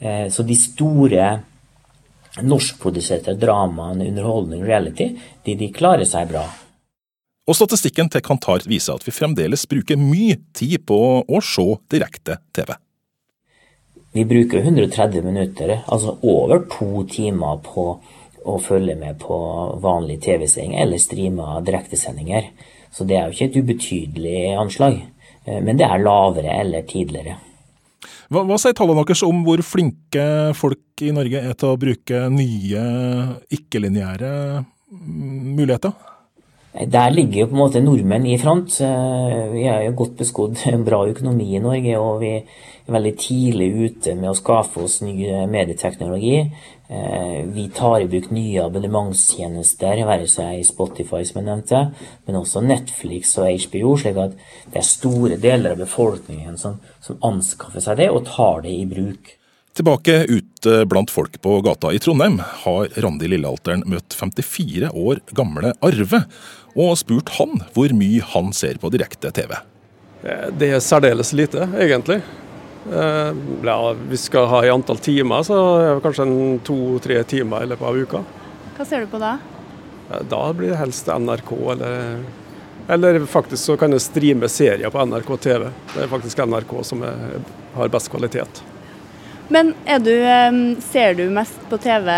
Eh, 0.00 0.26
så 0.32 0.46
de 0.48 0.56
store 0.56 1.28
norskproduserte 2.48 3.36
dramaene, 3.38 4.08
underholdning, 4.08 4.64
reality, 4.64 5.12
de, 5.44 5.58
de 5.58 5.70
klarer 5.74 6.08
seg 6.08 6.32
bra. 6.32 6.46
Og 7.48 7.56
statistikken 7.56 8.10
til 8.12 8.20
Kantar 8.20 8.66
viser 8.68 8.98
at 8.98 9.06
vi 9.06 9.14
fremdeles 9.14 9.64
bruker 9.70 9.96
mye 9.96 10.36
tid 10.56 10.82
på 10.88 10.98
å 11.24 11.40
se 11.40 11.64
direkte 11.88 12.36
TV. 12.52 12.74
Vi 14.12 14.24
bruker 14.28 14.60
130 14.60 15.24
minutter, 15.24 15.78
altså 15.88 16.18
over 16.24 16.66
to 16.68 17.04
timer 17.08 17.60
på 17.64 17.86
å 18.48 18.56
følge 18.60 18.96
med 19.00 19.18
på 19.20 19.36
vanlig 19.80 20.18
TV-sending 20.24 20.76
eller 20.80 21.00
streama 21.00 21.58
direktesendinger. 21.64 22.50
Så 22.92 23.04
det 23.08 23.16
er 23.16 23.28
jo 23.28 23.36
ikke 23.36 23.48
et 23.48 23.58
ubetydelig 23.62 24.38
anslag, 24.56 25.00
men 25.48 25.80
det 25.80 25.88
er 25.88 26.04
lavere 26.04 26.52
eller 26.60 26.84
tidligere. 26.88 27.36
Hva, 28.28 28.44
hva 28.44 28.58
sier 28.60 28.76
tallene 28.76 29.04
deres 29.08 29.24
om 29.24 29.40
hvor 29.44 29.60
flinke 29.64 30.24
folk 30.56 31.04
i 31.04 31.14
Norge 31.16 31.40
er 31.48 31.56
til 31.56 31.72
å 31.72 31.80
bruke 31.80 32.26
nye 32.32 32.84
ikke-lineære 33.56 34.32
muligheter? 34.92 36.07
Der 36.86 37.10
ligger 37.10 37.40
jo 37.40 37.46
på 37.50 37.56
en 37.56 37.62
måte 37.64 37.80
nordmenn 37.82 38.26
i 38.30 38.38
front. 38.38 38.76
Vi 38.78 39.64
er 39.66 39.82
jo 39.88 39.96
godt 39.98 40.18
beskodd 40.20 40.60
bra 40.86 41.00
økonomi 41.10 41.56
i 41.56 41.62
Norge, 41.62 41.94
og 41.98 42.20
vi 42.22 42.34
er 42.38 42.92
veldig 42.94 43.14
tidlig 43.18 43.68
ute 43.74 44.14
med 44.14 44.30
å 44.30 44.36
skaffe 44.38 44.84
oss 44.84 45.00
ny 45.02 45.16
medieteknologi. 45.50 46.44
Vi 47.52 47.64
tar 47.74 48.04
i 48.04 48.06
bruk 48.08 48.30
nye 48.32 48.62
abonnementstjenester, 48.64 50.04
være 50.08 50.28
seg 50.30 50.62
Spotify 50.64 51.24
som 51.26 51.40
jeg 51.40 51.48
nevnte, 51.50 51.82
men 52.28 52.38
også 52.38 52.62
Netflix 52.64 53.34
og 53.42 53.50
HBO, 53.66 53.96
slik 53.98 54.22
at 54.22 54.38
det 54.70 54.80
er 54.80 54.88
store 54.88 55.40
deler 55.42 55.74
av 55.74 55.82
befolkningen 55.82 56.56
som, 56.60 56.78
som 57.04 57.18
anskaffer 57.26 57.84
seg 57.84 58.00
det 58.04 58.08
og 58.14 58.22
tar 58.30 58.62
det 58.64 58.72
i 58.78 58.86
bruk. 58.88 59.34
Tilbake 59.78 60.24
ute 60.26 60.86
blant 60.90 61.10
folk 61.10 61.36
på 61.42 61.60
gata 61.62 61.92
i 61.94 61.98
Trondheim 62.02 62.40
har 62.64 62.88
Randi 62.98 63.28
Lillealteren 63.30 63.84
møtt 63.86 64.10
54 64.10 64.88
år 64.90 65.20
gamle 65.38 65.70
Arve, 65.86 66.18
og 66.74 66.96
spurt 66.98 67.28
han 67.36 67.60
hvor 67.76 67.92
mye 67.94 68.24
han 68.32 68.48
ser 68.56 68.80
på 68.82 68.90
direkte-TV. 68.90 69.52
Det 70.58 70.70
er 70.74 70.82
særdeles 70.82 71.30
lite, 71.30 71.68
egentlig. 71.78 72.16
Ja, 72.90 73.76
hvis 73.92 74.08
vi 74.10 74.18
skal 74.24 74.48
ha 74.50 74.64
i 74.66 74.72
antall 74.72 74.98
timer, 74.98 75.44
så 75.46 75.58
er 75.76 75.92
det 75.92 76.02
kanskje 76.08 76.26
to-tre 76.66 77.20
timer 77.30 77.62
i 77.62 77.68
løpet 77.70 77.86
av 77.86 78.00
uka. 78.02 78.22
Hva 78.80 78.86
ser 78.88 79.04
du 79.04 79.12
på 79.12 79.20
da? 79.22 79.36
Da 80.26 80.40
blir 80.58 80.72
det 80.72 80.80
helst 80.80 81.06
NRK, 81.06 81.52
eller, 81.76 82.24
eller 82.96 83.20
faktisk 83.30 83.62
så 83.62 83.78
kan 83.78 83.94
jeg 83.94 84.02
streame 84.08 84.50
serier 84.50 84.90
på 84.90 85.06
NRK 85.06 85.30
TV. 85.46 85.68
Det 85.94 86.02
er 86.02 86.10
faktisk 86.10 86.42
NRK 86.50 86.74
som 86.90 87.06
er, 87.06 87.38
har 87.78 87.94
best 87.94 88.10
kvalitet. 88.10 88.64
Men 89.48 89.72
du, 90.04 90.12
ser 90.84 91.14
du 91.16 91.24
mest 91.32 91.60
på 91.70 91.78
TV 91.80 92.08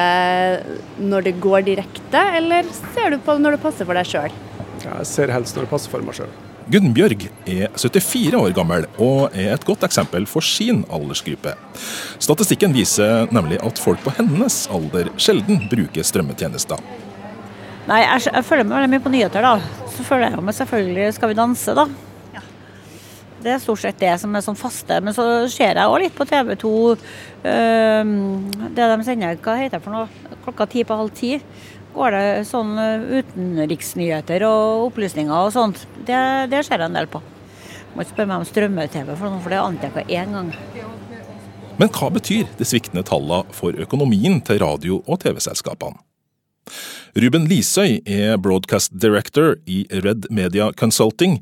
når 0.98 1.28
det 1.28 1.36
går 1.42 1.66
direkte, 1.68 2.22
eller 2.40 2.66
ser 2.94 3.14
du 3.14 3.20
på 3.22 3.38
når 3.38 3.56
det 3.56 3.62
passer 3.62 3.86
for 3.86 3.98
deg 3.98 4.08
sjøl? 4.10 4.38
Jeg 4.82 5.06
ser 5.06 5.30
helst 5.30 5.54
når 5.54 5.68
det 5.68 5.70
passer 5.70 5.92
for 5.92 6.02
meg 6.06 6.16
sjøl. 6.18 6.32
Gunnbjørg 6.70 7.24
er 7.50 7.70
74 7.74 8.36
år 8.38 8.52
gammel 8.54 8.84
og 9.02 9.34
er 9.34 9.56
et 9.56 9.64
godt 9.66 9.82
eksempel 9.86 10.26
for 10.30 10.44
sin 10.46 10.84
aldersgruppe. 10.92 11.56
Statistikken 12.22 12.74
viser 12.76 13.30
nemlig 13.34 13.58
at 13.66 13.80
folk 13.82 14.02
på 14.04 14.12
hennes 14.18 14.62
alder 14.70 15.10
sjelden 15.18 15.64
bruker 15.70 16.06
strømmetjenester. 16.06 16.78
Nei, 17.88 18.04
jeg, 18.04 18.28
jeg 18.28 18.46
følger 18.46 18.68
med 18.68 18.76
veldig 18.76 18.92
mye 18.92 19.02
på 19.02 19.14
nyheter, 19.16 19.46
da. 19.46 19.88
Så 19.96 20.06
følger 20.06 20.30
jeg 20.30 20.46
med 20.46 20.54
selvfølgelig 20.54 21.08
Skal 21.16 21.32
vi 21.32 21.38
danse, 21.40 21.74
da. 21.74 21.88
Det 23.40 23.55
er 23.55 23.61
stort 23.62 23.81
sett 23.81 24.00
det 24.00 24.12
som 24.20 24.35
er 24.37 24.44
sånn 24.44 24.59
faste. 24.59 25.00
Men 25.00 25.16
så 25.16 25.24
ser 25.48 25.79
jeg 25.79 25.88
òg 25.88 26.03
litt 26.03 26.16
på 26.16 26.26
TV 26.29 26.55
2. 26.61 26.72
det 27.42 28.88
de 28.92 29.05
sender, 29.07 29.38
hva 29.40 29.57
heter 29.57 29.79
det 29.79 29.85
for 29.85 29.96
noe? 29.96 30.37
Klokka 30.44 30.66
ti 30.68 30.85
på 30.85 30.98
halv 31.00 31.14
ti. 31.16 31.38
går 31.94 32.14
det 32.14 32.26
sånn 32.46 32.76
utenriksnyheter 32.79 34.44
og 34.46 34.90
opplysninger 34.90 35.35
og 35.35 35.50
sånt. 35.55 35.87
Det, 36.07 36.20
det 36.53 36.62
ser 36.66 36.79
jeg 36.79 36.90
en 36.90 36.98
del 37.00 37.09
på. 37.11 37.22
Jeg 37.24 37.96
Må 37.96 38.05
ikke 38.05 38.14
spørre 38.14 38.31
meg 38.31 38.44
om 38.44 38.46
strømme-TV, 38.46 39.16
for 39.18 39.50
det 39.50 39.59
ante 39.59 39.88
jeg 39.88 39.96
ikke 39.96 40.20
én 40.20 40.37
gang. 40.37 40.53
Men 41.81 41.90
hva 41.96 42.12
betyr 42.12 42.46
de 42.59 42.68
sviktende 42.68 43.03
tallene 43.09 43.57
for 43.57 43.72
økonomien 43.72 44.38
til 44.44 44.61
radio- 44.62 45.03
og 45.07 45.18
TV-selskapene? 45.24 46.10
Ruben 47.14 47.46
Lisøy 47.51 47.99
er 48.07 48.37
broadcast 48.38 48.92
director 48.94 49.57
i 49.66 49.83
Red 49.90 50.29
Media 50.31 50.70
Consulting, 50.79 51.40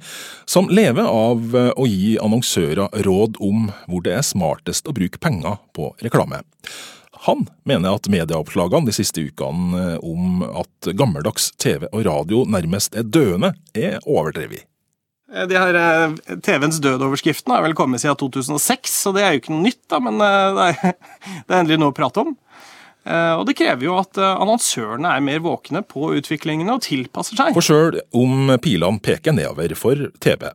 som 0.48 0.70
lever 0.72 1.04
av 1.04 1.54
å 1.54 1.88
gi 1.88 2.14
annonsører 2.22 3.02
råd 3.04 3.36
om 3.44 3.68
hvor 3.88 4.04
det 4.06 4.14
er 4.16 4.24
smartest 4.24 4.88
å 4.88 4.96
bruke 4.96 5.20
penger 5.20 5.60
på 5.76 5.92
reklame. 6.04 6.40
Han 7.26 7.48
mener 7.66 7.98
at 7.98 8.08
medieoppslagene 8.10 8.88
de 8.88 8.94
siste 8.94 9.24
ukene 9.26 9.98
om 10.06 10.42
at 10.46 10.90
gammeldags 10.96 11.50
TV 11.58 11.88
og 11.90 12.04
radio 12.06 12.44
nærmest 12.48 12.96
er 12.96 13.06
døende, 13.06 13.52
er 13.74 13.98
overdrevet. 14.06 14.64
De 15.28 15.58
her 15.60 15.76
eh, 15.76 16.36
TV-ens 16.40 16.78
død-overskriften 16.80 17.52
har 17.52 17.60
vel 17.60 17.74
kommet 17.76 18.00
siden 18.00 18.16
2006, 18.16 18.94
så 19.02 19.12
det 19.12 19.24
er 19.24 19.34
jo 19.34 19.42
ikke 19.42 19.52
noe 19.52 19.66
nytt, 19.66 19.82
da, 19.92 19.98
men 20.00 20.22
eh, 20.24 20.44
det 20.56 20.68
er, 20.70 20.94
det 21.44 21.52
er 21.52 21.58
endelig 21.58 21.80
noe 21.82 21.92
å 21.92 21.96
prate 21.98 22.24
om. 22.24 22.30
Eh, 23.06 23.34
og 23.38 23.44
det 23.48 23.54
krever 23.60 23.86
jo 23.86 23.96
at 24.00 24.18
annonsørene 24.18 25.12
er 25.14 25.24
mer 25.24 25.42
våkne 25.44 25.84
på 25.86 26.10
utviklingene 26.18 26.74
og 26.74 26.84
tilpasser 26.86 27.38
seg. 27.38 27.54
For 27.56 27.64
sjøl 27.64 28.00
om 28.16 28.52
pilene 28.64 29.02
peker 29.04 29.36
nedover 29.36 29.74
for 29.78 30.08
TV, 30.24 30.48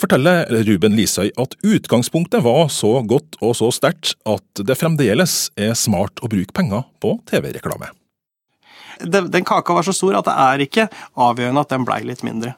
forteller 0.00 0.48
Ruben 0.68 0.96
Lisøy 0.98 1.32
at 1.34 1.56
utgangspunktet 1.66 2.44
var 2.46 2.68
så 2.72 2.98
godt 3.08 3.40
og 3.42 3.56
så 3.58 3.72
sterkt 3.74 4.14
at 4.28 4.64
det 4.64 4.78
fremdeles 4.78 5.48
er 5.58 5.74
smart 5.78 6.22
å 6.22 6.30
bruke 6.30 6.54
penger 6.56 6.86
på 7.02 7.18
TV-reklame. 7.28 7.92
Den 8.98 9.44
kaka 9.46 9.74
var 9.76 9.86
så 9.86 9.94
stor 9.94 10.18
at 10.18 10.26
det 10.26 10.34
er 10.34 10.64
ikke 10.64 10.88
avgjørende 11.18 11.62
at 11.62 11.74
den 11.74 11.84
blei 11.86 12.00
litt 12.06 12.24
mindre. 12.26 12.56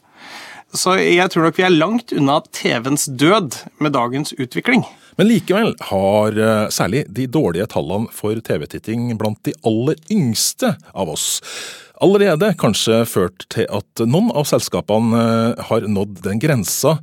Så 0.76 0.94
jeg 1.02 1.26
tror 1.32 1.48
nok 1.48 1.58
vi 1.58 1.66
er 1.66 1.74
langt 1.74 2.12
unna 2.14 2.38
TV-ens 2.54 3.08
død 3.18 3.56
med 3.82 3.94
dagens 3.96 4.32
utvikling. 4.38 4.84
Men 5.18 5.26
likevel 5.26 5.74
har 5.90 6.38
særlig 6.72 7.04
de 7.10 7.26
dårlige 7.26 7.66
tallene 7.72 8.08
for 8.14 8.38
TV-titting 8.46 9.10
blant 9.18 9.42
de 9.44 9.56
aller 9.66 9.98
yngste 10.14 10.76
av 10.94 11.10
oss 11.12 11.40
allerede 12.00 12.54
kanskje 12.60 13.02
ført 13.08 13.44
til 13.52 13.68
at 13.72 14.02
noen 14.08 14.30
av 14.36 14.48
selskapene 14.48 15.24
har 15.68 15.86
nådd 15.88 16.22
den 16.24 16.40
grensa 16.42 16.96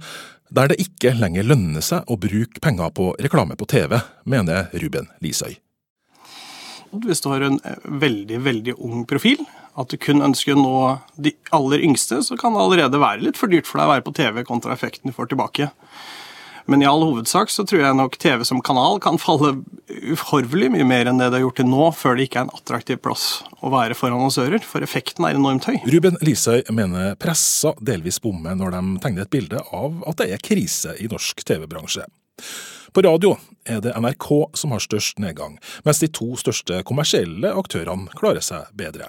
der 0.50 0.72
det 0.72 0.80
ikke 0.82 1.12
lenger 1.20 1.44
lønner 1.44 1.84
seg 1.84 2.08
å 2.08 2.18
bruke 2.20 2.62
penger 2.64 2.92
på 2.96 3.12
reklame 3.20 3.58
på 3.60 3.68
TV, 3.68 3.98
mener 4.24 4.70
Ruben 4.80 5.10
Lisøy. 5.24 5.58
Hvis 7.04 7.20
du 7.20 7.28
har 7.34 7.44
en 7.44 7.58
veldig, 7.84 8.38
veldig 8.46 8.78
ung 8.80 9.04
profil, 9.10 9.42
at 9.78 9.92
du 9.94 9.98
kun 10.02 10.26
ønsker 10.26 10.56
å 10.56 10.62
nå 10.62 10.78
de 11.22 11.34
aller 11.56 11.84
yngste, 11.86 12.22
så 12.26 12.38
kan 12.40 12.56
det 12.56 12.64
allerede 12.64 13.02
være 13.02 13.24
litt 13.28 13.40
for 13.40 13.52
dyrt 13.52 13.70
for 13.70 13.80
deg 13.80 13.90
å 13.90 13.94
være 13.96 14.06
på 14.08 14.16
TV 14.18 14.42
kontra 14.48 14.74
effekten 14.74 15.12
du 15.12 15.16
får 15.16 15.30
tilbake. 15.32 15.70
Men 16.68 16.82
i 16.84 16.88
all 16.90 17.00
hovedsak 17.00 17.52
så 17.52 17.64
tror 17.64 17.80
jeg 17.80 17.96
nok 17.96 18.18
TV 18.20 18.42
som 18.44 18.60
kanal 18.66 18.98
kan 19.00 19.16
falle 19.22 19.54
uhorvelig 19.88 20.68
mye 20.74 20.88
mer 20.88 21.08
enn 21.08 21.22
det 21.22 21.30
det 21.32 21.40
har 21.40 21.46
gjort 21.46 21.60
til 21.62 21.70
nå, 21.72 21.84
før 21.96 22.18
det 22.18 22.26
ikke 22.28 22.42
er 22.42 22.48
en 22.50 22.58
attraktiv 22.58 23.00
plass 23.06 23.28
å 23.64 23.72
være 23.72 23.96
for 23.96 24.12
annonsører, 24.12 24.60
for 24.68 24.84
effekten 24.84 25.24
er 25.24 25.40
enormt 25.40 25.70
høy. 25.70 25.78
Ruben 25.88 26.20
Lisøy 26.20 26.66
mener 26.76 27.16
pressa 27.22 27.72
delvis 27.80 28.20
bommer 28.24 28.58
når 28.60 28.76
de 28.76 28.82
tegner 29.06 29.24
et 29.24 29.32
bilde 29.38 29.62
av 29.64 30.02
at 30.12 30.20
det 30.20 30.28
er 30.36 30.44
krise 30.44 30.98
i 31.00 31.08
norsk 31.12 31.46
TV-bransje. 31.48 32.04
På 32.92 33.04
radio 33.06 33.38
er 33.68 33.80
det 33.84 33.96
NRK 33.96 34.28
som 34.58 34.76
har 34.76 34.84
størst 34.84 35.24
nedgang, 35.24 35.56
mens 35.88 36.04
de 36.04 36.12
to 36.12 36.34
største 36.40 36.82
kommersielle 36.88 37.54
aktørene 37.56 38.12
klarer 38.18 38.44
seg 38.44 38.68
bedre. 38.76 39.08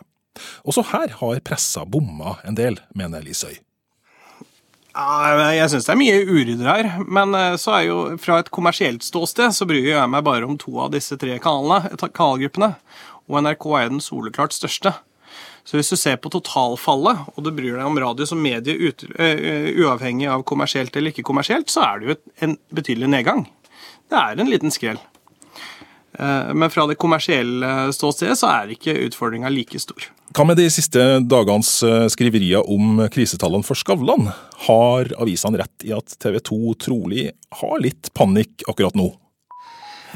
Også 0.69 0.85
her 0.93 1.15
har 1.21 1.41
pressa 1.47 1.85
bomma 1.87 2.37
en 2.47 2.59
del, 2.59 2.79
mener 2.99 3.25
Lisøy. 3.25 3.59
Jeg 4.99 5.71
syns 5.71 5.87
det 5.87 5.93
er 5.93 5.99
mye 6.01 6.23
urydder 6.27 6.69
her, 6.69 6.87
men 7.07 7.37
så 7.61 7.77
er 7.77 7.83
jo 7.87 7.99
fra 8.19 8.41
et 8.43 8.49
kommersielt 8.51 9.05
ståsted 9.07 9.55
så 9.55 9.67
bryr 9.69 9.93
jeg 9.93 10.11
meg 10.11 10.25
bare 10.27 10.49
om 10.49 10.57
to 10.59 10.73
av 10.83 10.91
disse 10.91 11.15
tre 11.21 11.37
kanalene, 11.39 11.93
kanalgruppene, 11.95 12.73
og 13.29 13.45
NRK 13.45 13.69
er 13.79 13.93
den 13.93 14.03
soleklart 14.03 14.57
største. 14.57 14.97
Så 15.69 15.77
hvis 15.77 15.93
du 15.93 15.99
ser 16.01 16.17
på 16.17 16.33
totalfallet, 16.33 17.29
og 17.35 17.45
du 17.45 17.53
bryr 17.53 17.77
deg 17.77 17.85
om 17.85 18.01
radio 18.01 18.27
som 18.27 18.41
medie 18.41 18.75
ut, 18.89 19.05
uavhengig 19.13 20.27
av 20.33 20.43
kommersielt 20.49 20.97
eller 20.97 21.13
ikke 21.13 21.27
kommersielt, 21.29 21.69
så 21.71 21.85
er 21.85 22.01
det 22.01 22.09
jo 22.09 22.19
en 22.47 22.59
betydelig 22.75 23.11
nedgang. 23.13 23.45
Det 24.09 24.17
er 24.17 24.41
en 24.41 24.49
liten 24.49 24.73
skrell. 24.73 25.01
Uh, 26.19 26.55
men 26.57 26.73
fra 26.73 26.87
det 26.89 26.97
kommersielle 26.99 27.93
ståstedet 27.95 28.39
så 28.41 28.49
er 28.51 28.73
ikke 28.73 28.97
utfordringa 29.05 29.53
like 29.53 29.79
stor. 29.83 30.09
Hva 30.39 30.45
med 30.47 30.55
de 30.55 30.69
siste 30.71 31.03
dagenes 31.27 31.69
skriverier 32.15 32.63
om 32.71 33.01
krisetallene 33.11 33.67
for 33.67 33.75
Skavlan? 33.75 34.29
Har 34.69 35.09
avisene 35.19 35.59
rett 35.59 35.83
i 35.83 35.91
at 35.91 36.13
TV 36.23 36.37
2 36.47 36.75
trolig 36.79 37.25
har 37.59 37.81
litt 37.83 38.13
panikk 38.15 38.63
akkurat 38.71 38.95
nå? 38.95 39.09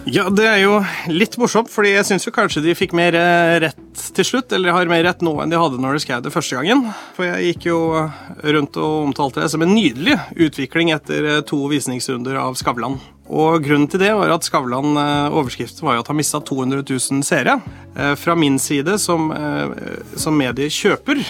Ja, 0.06 0.28
det 0.30 0.46
er 0.46 0.60
jo 0.62 0.76
litt 1.10 1.34
morsomt, 1.42 1.72
fordi 1.74 1.96
jeg 1.96 2.06
syns 2.06 2.28
kanskje 2.30 2.62
de 2.62 2.76
fikk 2.78 2.94
mer 2.94 3.18
rett 3.66 4.04
til 4.14 4.28
slutt. 4.28 4.54
Eller 4.54 4.70
har 4.76 4.86
mer 4.92 5.02
rett 5.08 5.26
nå 5.26 5.34
enn 5.42 5.50
de 5.50 5.58
hadde 5.58 5.82
når 5.82 5.98
de 5.98 6.04
skrev 6.06 6.22
det 6.22 6.32
første 6.36 6.54
gangen. 6.54 6.86
For 7.18 7.26
jeg 7.26 7.56
gikk 7.56 7.66
jo 7.72 7.80
rundt 8.46 8.78
og 8.78 9.08
omtalte 9.08 9.42
det 9.42 9.50
som 9.50 9.66
en 9.66 9.74
nydelig 9.74 10.20
utvikling 10.38 10.94
etter 10.94 11.42
to 11.50 11.64
visningsrunder 11.74 12.38
av 12.46 12.54
Skavlan. 12.62 13.00
Og 13.32 13.64
grunnen 13.64 13.88
til 13.88 14.02
det 14.02 14.10
var 14.12 14.34
at 14.34 14.44
Skavlan 14.44 14.98
overskriften 15.32 15.86
var 15.86 15.96
jo 15.96 16.02
at 16.04 16.10
han 16.12 16.18
mista 16.18 16.40
200 16.44 16.84
000 16.84 17.24
seere. 17.24 17.54
Fra 18.20 18.34
min 18.36 18.58
side 18.60 18.98
som, 19.00 19.30
som 20.20 20.36
mediekjøper 20.36 21.22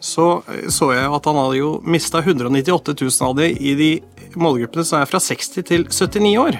så 0.00 0.42
så 0.72 0.90
jeg 0.96 1.12
at 1.12 1.28
han 1.28 1.38
hadde 1.38 1.60
jo 1.60 1.70
mista 1.84 2.22
198 2.24 2.96
000 2.96 3.28
av 3.28 3.36
de 3.36 3.50
i 3.52 3.76
de 3.76 3.90
målgruppene 4.40 4.84
som 4.86 5.02
er 5.02 5.10
fra 5.10 5.20
60 5.20 5.60
til 5.68 5.86
79 5.92 6.36
år. 6.40 6.56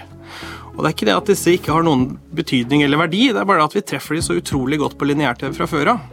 Og 0.81 0.87
det 0.87 0.89
er 0.89 0.95
ikke 0.97 1.07
det 1.11 1.17
at 1.19 1.29
disse 1.29 1.53
ikke 1.53 1.75
har 1.77 1.85
noen 1.85 2.15
betydning 2.33 2.81
eller 2.87 3.03
verdi, 3.03 3.27
det 3.35 3.43
er 3.43 3.49
bare 3.51 3.67
at 3.69 3.75
vi 3.77 3.83
treffer 3.85 4.17
de 4.17 4.23
så 4.25 4.39
utrolig 4.39 4.79
godt 4.81 4.95
på 4.97 5.11
lineær-TV 5.11 5.53
fra 5.59 5.67
før 5.69 5.91
av. 5.93 6.07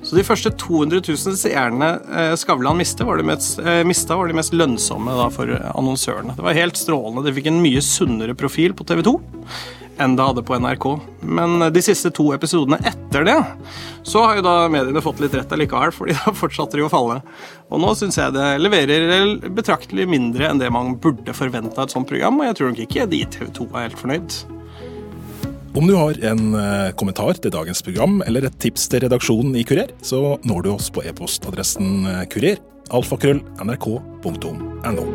Så 0.00 0.16
de 0.16 0.24
første 0.24 0.48
200 0.48 1.02
000 1.04 1.36
seerne 1.36 1.90
Skavlan 2.40 2.78
mista, 2.80 3.04
var 3.04 3.20
mest, 3.20 3.60
var 3.60 4.32
de 4.32 4.38
mest 4.40 4.56
lønnsomme 4.56 5.18
for 5.34 5.52
annonsørene. 5.74 6.38
Det 6.38 6.46
var 6.46 6.56
helt 6.56 6.80
strålende. 6.80 7.26
De 7.26 7.36
fikk 7.36 7.50
en 7.52 7.60
mye 7.60 7.84
sunnere 7.84 8.38
profil 8.38 8.72
på 8.72 8.88
TV 8.88 9.04
2 9.04 9.18
enn 10.00 10.16
det 10.16 10.24
hadde 10.26 10.44
på 10.46 10.56
NRK. 10.60 10.86
Men 11.36 11.62
de 11.74 11.82
siste 11.84 12.10
to 12.14 12.30
episodene 12.36 12.78
etter 12.86 13.26
det, 13.28 13.36
så 14.06 14.24
har 14.24 14.38
jo 14.38 14.46
da 14.46 14.54
mediene 14.72 15.02
fått 15.04 15.22
litt 15.22 15.34
rett 15.36 15.52
allikevel, 15.54 15.94
fordi 15.94 16.16
da 16.18 16.34
fortsatte 16.36 16.78
de 16.78 16.86
å 16.86 16.90
falle. 16.92 17.20
Og 17.70 17.82
nå 17.82 17.94
syns 17.98 18.18
jeg 18.20 18.34
det 18.36 18.48
leverer 18.62 19.38
betraktelig 19.54 20.08
mindre 20.10 20.50
enn 20.50 20.60
det 20.62 20.72
man 20.74 20.96
burde 21.00 21.36
forvente 21.36 21.78
av 21.78 21.88
et 21.88 21.94
sånt 21.94 22.10
program, 22.10 22.40
og 22.40 22.50
jeg 22.50 22.58
tror 22.58 22.72
nok 22.72 22.84
ikke 22.86 23.08
de 23.12 23.22
TV 23.36 23.48
2 23.60 23.70
er 23.72 23.88
helt 23.88 24.02
fornøyd. 24.02 24.42
Om 25.74 25.88
du 25.90 25.96
har 25.98 26.20
en 26.30 26.44
kommentar 26.94 27.40
til 27.42 27.50
dagens 27.50 27.82
program 27.82 28.20
eller 28.28 28.46
et 28.46 28.60
tips 28.62 28.86
til 28.92 29.02
redaksjonen 29.08 29.56
i 29.58 29.64
Kurer, 29.66 29.90
så 30.06 30.36
når 30.46 30.62
du 30.62 30.70
oss 30.76 30.86
på 30.94 31.02
e-postadressen 31.02 32.06
kurer 32.30 32.62
alfakrøll 32.94 33.42
nrk.no. 33.64 35.08